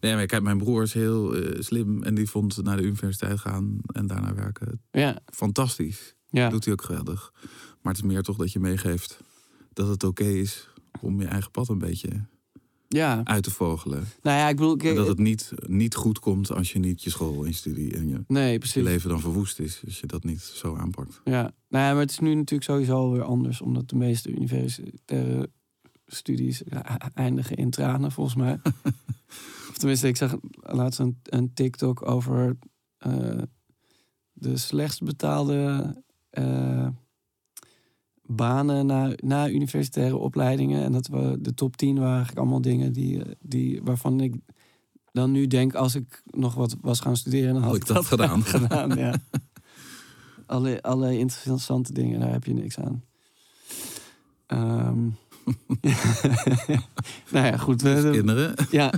[0.00, 2.02] Nee, maar kijk, mijn broer is heel eh, slim.
[2.02, 6.14] En die vond naar de universiteit gaan en daarna werken Ja, fantastisch.
[6.28, 6.48] ja.
[6.48, 7.32] Doet hij ook geweldig.
[7.82, 9.20] Maar het is meer toch dat je meegeeft
[9.72, 10.68] dat het oké is
[11.00, 12.26] om je eigen pad een beetje
[12.88, 13.20] ja.
[13.24, 14.04] uit te vogelen.
[14.22, 14.76] Nou ja, ik bedoel...
[14.94, 18.24] Dat het niet, niet goed komt als je niet je school en studie en je,
[18.26, 19.82] nee, leven dan verwoest is.
[19.84, 21.20] Als je dat niet zo aanpakt.
[21.24, 23.60] Ja, nou ja, maar het is nu natuurlijk sowieso alweer anders.
[23.60, 25.50] Omdat de meeste universitaire
[26.06, 28.60] studies ja, eindigen in tranen, volgens mij.
[29.70, 32.56] of tenminste, ik zag laatst een, een TikTok over
[32.98, 33.42] eh,
[34.32, 35.94] de slechtst betaalde
[36.30, 36.88] eh,
[38.22, 40.84] banen na, na universitaire opleidingen.
[40.84, 44.34] En dat we de top 10 waren eigenlijk allemaal dingen die, eh, die, waarvan ik
[45.12, 48.42] dan nu denk, als ik nog wat was gaan studeren, dan had, ik dat gedaan.
[48.42, 49.14] gedaan ja.
[50.46, 53.04] alle, alle interessante dingen, daar heb je niks aan.
[54.46, 55.08] Ehm,
[57.32, 57.82] nou ja, goed.
[57.82, 58.54] We, kinderen.
[58.70, 58.92] ja.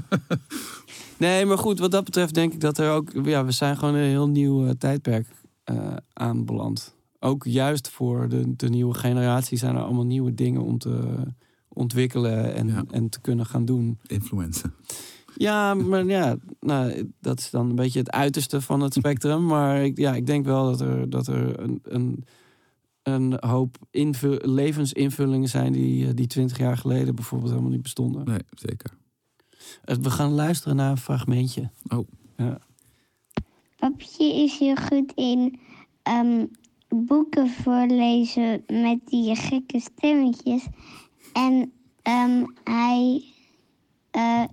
[1.17, 3.11] Nee, maar goed, wat dat betreft denk ik dat er ook...
[3.25, 5.27] Ja, we zijn gewoon een heel nieuw eh, tijdperk
[5.65, 6.95] eh, aanbeland.
[7.21, 11.17] Ook juist voor de, de nieuwe generatie zijn er allemaal nieuwe dingen om te
[11.69, 12.85] ontwikkelen en, Ja.
[12.91, 13.99] en te kunnen gaan doen.
[14.07, 14.73] Influencer.
[15.37, 19.47] Ja, maar ja, nou, dat is dan een beetje het uiterste van het spectrum.
[19.47, 22.25] Maar ik, ja, ik denk wel dat er, dat er een, een,
[23.09, 28.25] een hoop invul- levensinvullingen zijn die, eh, die 20 jaar geleden bijvoorbeeld helemaal niet bestonden.
[28.25, 28.91] Nee, zeker.
[29.85, 31.71] Eh, We gaan luisteren naar een fragmentje.
[31.89, 32.09] Oh.
[32.37, 32.59] Ja.
[33.77, 35.59] Papje is heel goed in
[36.03, 36.47] ehm,
[36.89, 40.67] boeken voorlezen met die gekke stemmetjes.
[41.33, 43.25] En ehm, hij
[44.11, 44.45] eh,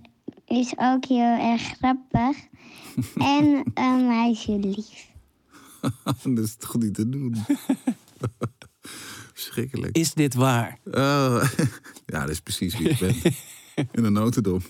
[0.46, 2.36] is ook heel erg grappig.
[3.36, 5.10] en een meisje lief.
[6.34, 7.34] dat is toch niet te doen?
[9.32, 9.96] Verschrikkelijk.
[9.96, 10.78] Is dit waar?
[10.84, 11.42] Oh,
[12.06, 13.14] ja, dat is precies wie ik ben.
[13.92, 14.60] In een notendom.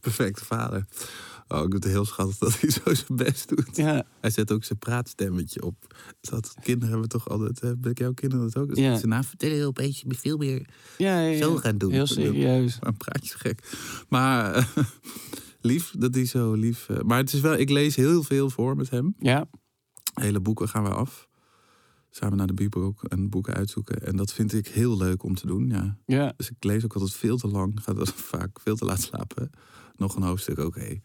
[0.00, 0.86] Perfecte vader.
[1.48, 3.76] Oh, ik vind het heel schattig dat hij zo zijn best doet.
[3.76, 5.94] Ja, Hij zet ook zijn praatstemmetje op.
[6.20, 7.80] Dat kinderen hebben toch altijd...
[7.80, 8.76] Ben ik jouw kinderen dat ook?
[8.76, 8.96] Ja.
[8.96, 10.66] Ze na vertellen beetje veel meer
[10.98, 11.92] ja, ja, zo gaan doen.
[11.92, 12.78] Heel serieus.
[12.80, 13.72] Maar een praatje gek.
[14.08, 14.68] Maar
[15.60, 16.88] lief, dat hij zo lief...
[16.88, 17.54] eh, maar het is wel...
[17.54, 19.14] Ik lees heel veel voor met hem.
[19.18, 19.46] Ja,
[20.14, 21.28] Hele boeken gaan we af.
[22.16, 24.06] Samen naar de bibliotheek en boeken uitzoeken.
[24.06, 25.96] En dat vind ik heel leuk om te doen, ja.
[26.06, 26.32] ja.
[26.36, 27.80] Dus ik lees ook altijd veel te lang.
[27.82, 29.50] Ga dat vaak veel te laat slapen.
[29.96, 30.80] Nog een hoofdstuk, oké.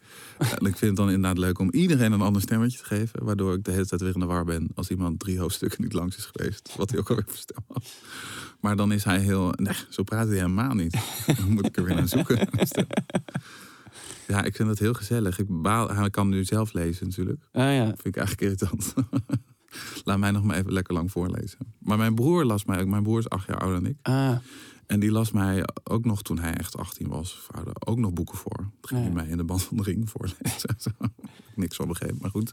[0.58, 3.24] En ik vind het dan inderdaad leuk om iedereen een ander stemmetje te geven.
[3.24, 4.68] Waardoor ik de hele tijd weer in de war ben.
[4.74, 6.74] Als iemand drie hoofdstukken niet langs is geweest.
[6.76, 7.84] Wat hij ook alweer stem had.
[8.60, 9.52] Maar dan is hij heel...
[9.56, 10.98] Nee, zo praat hij helemaal niet.
[11.38, 12.48] Dan moet ik er weer naar zoeken.
[14.26, 15.38] Ja, ik vind het heel gezellig.
[15.38, 17.40] Ik baal, hij kan nu zelf lezen natuurlijk.
[17.52, 17.84] Ah ja.
[17.84, 18.94] Vind ik eigenlijk irritant.
[20.04, 21.58] Laat mij nog maar even lekker lang voorlezen.
[21.78, 22.88] Maar mijn broer las mij ook.
[22.88, 23.96] Mijn broer is acht jaar ouder dan ik.
[24.02, 24.36] Ah,
[24.86, 27.46] En die las mij ook nog toen hij echt 18 was,
[27.86, 28.56] ook nog boeken voor.
[28.56, 30.76] Toen ging hij mij in de band van de ring voorlezen.
[31.54, 32.52] Niks van begrepen, maar goed.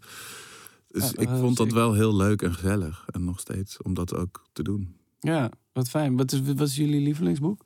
[0.87, 3.05] Dus Ja, ik dat vond dat wel heel leuk en gezellig.
[3.07, 4.95] En nog steeds om dat ook te doen.
[5.19, 6.17] ja, wat fijn.
[6.17, 7.63] Wat is, wat is jullie lievelingsboek?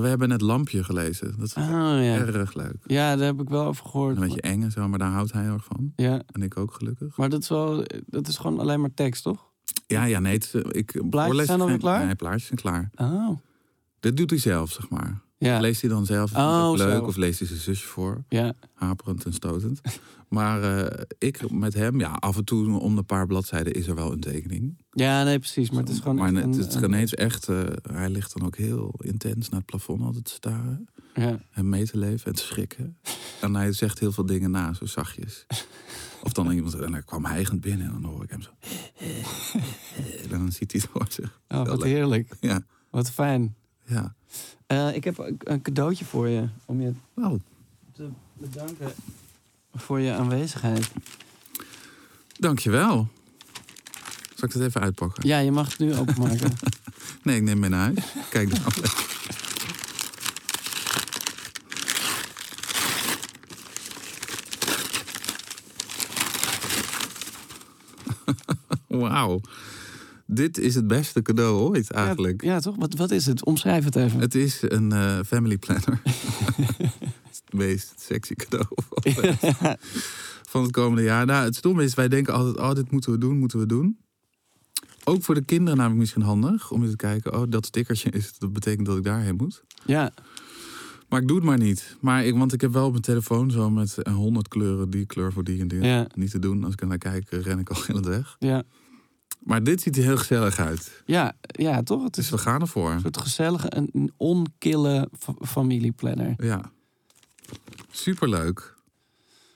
[0.00, 1.34] We hebben net Lampje gelezen.
[1.38, 2.16] Dat is Ah ja.
[2.26, 2.76] erg leuk.
[2.86, 4.16] Ja, daar heb ik wel over gehoord.
[4.16, 5.92] Een beetje eng en zo, maar daar houdt hij erg van.
[5.96, 7.16] Ja, En ik ook gelukkig.
[7.16, 9.50] maar dat is wel, dat is gewoon alleen maar tekst, toch?
[9.86, 10.32] Ja, ja, nee.
[10.34, 12.04] Het, eh, ik, voorlezen zijn alweer klaar?
[12.04, 12.90] Nee, plaatjes zijn klaar.
[12.94, 13.38] Oh.
[14.00, 15.20] Dit doet hij zelf, zeg maar.
[15.44, 16.30] Ja, Leest hij dan zelf?
[16.30, 16.98] Het Oh, leuk?
[16.98, 17.04] zo.
[17.04, 18.24] Of leest hij zijn zusje voor?
[18.28, 19.80] ja, haperend en stotend.
[20.28, 23.94] Maar eh, ik met hem, ja, af en toe om de paar bladzijden is er
[23.94, 24.76] wel een tekening.
[24.92, 25.70] ja, nee, precies.
[25.70, 26.16] Maar het is gewoon.
[26.16, 27.60] maar een- het is een- echt, eh,
[27.92, 30.86] hij ligt dan ook heel intens naar het plafond altijd te staren.
[31.14, 32.96] Ja, En mee te leven en te schrikken.
[33.40, 35.46] en hij zegt heel veel dingen na, zo zachtjes.
[36.22, 38.50] Of dan iemand, en hij kwam hijgend binnen en dan hoor ik hem zo.
[40.22, 41.40] en dan ziet hij het voor zich.
[41.48, 41.92] oh, wat leuk.
[41.92, 42.36] heerlijk.
[42.40, 43.54] Ja, Wat fijn.
[43.86, 44.14] ja.
[44.66, 47.40] Eh, ik heb een cadeautje voor je om je Oh,
[47.92, 48.92] te bedanken
[49.74, 50.90] voor je aanwezigheid.
[52.38, 53.08] dankjewel.
[54.36, 55.28] Zal ik het even uitpakken?
[55.28, 56.52] Ja, je mag het nu openmaken.
[57.22, 57.98] Nee, ik neem mee naar huis.
[58.30, 58.72] Kijk dan.
[69.00, 69.40] Wauw.
[70.34, 72.42] Dit is het beste cadeau ooit eigenlijk.
[72.42, 72.76] Ja, ja, toch?
[72.76, 73.44] Wat, wat is het?
[73.44, 74.20] Omschrijf het even.
[74.20, 76.00] Het is een eh, family planner.
[77.28, 79.36] het meest sexy cadeau van,
[80.52, 81.26] van het komende jaar.
[81.26, 83.98] Nou, het stomme is, wij denken altijd, oh, dit moeten we doen, moeten we doen.
[85.04, 88.38] Ook voor de kinderen namelijk misschien handig om eens te kijken, oh, dat stickertje is,
[88.38, 89.62] dat betekent dat ik daarheen moet.
[89.84, 90.12] Ja,
[91.08, 91.96] Maar ik doe het maar niet.
[92.00, 95.06] Maar ik, want ik heb wel op mijn telefoon zo met eh, honderd kleuren, die
[95.06, 95.82] kleur voor die en die.
[95.82, 96.06] Ja.
[96.14, 96.64] Niet te doen.
[96.64, 98.36] Als ik er naar kijk, eh, ren ik al gillend weg.
[98.38, 98.62] ja,
[99.44, 101.02] Maar dit ziet er heel gezellig uit.
[101.06, 102.02] ja, ja, toch?
[102.02, 102.90] Het Dus is we gaan ervoor.
[102.90, 106.34] een soort gezellige, een, onkille fa- familieplanner.
[106.36, 106.72] Ja.
[107.90, 108.74] Superleuk.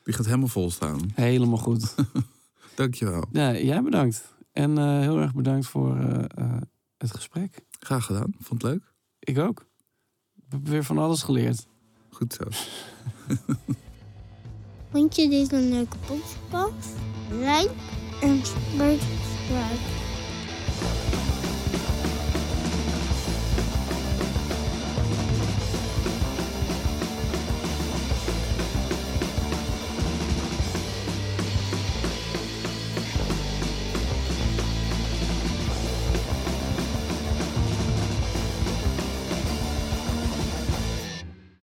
[0.05, 1.01] Die gaat helemaal vol staan.
[1.15, 1.95] Helemaal goed.
[2.75, 3.25] Dankjewel.
[3.33, 4.35] Ja, jij bedankt.
[4.53, 6.61] En eh, heel erg bedankt voor eh, eh,
[6.99, 7.59] het gesprek.
[7.81, 8.35] Graag gedaan.
[8.41, 8.93] Vond het leuk?
[9.19, 9.67] Ik ook.
[10.37, 11.67] Ik heb weer van alles geleerd.
[12.11, 12.45] Goed zo.
[14.93, 16.89] Vond je dit een leuke podcast?
[17.31, 17.71] Like
[18.23, 19.36] en subscribe.
[19.49, 20.07] 对。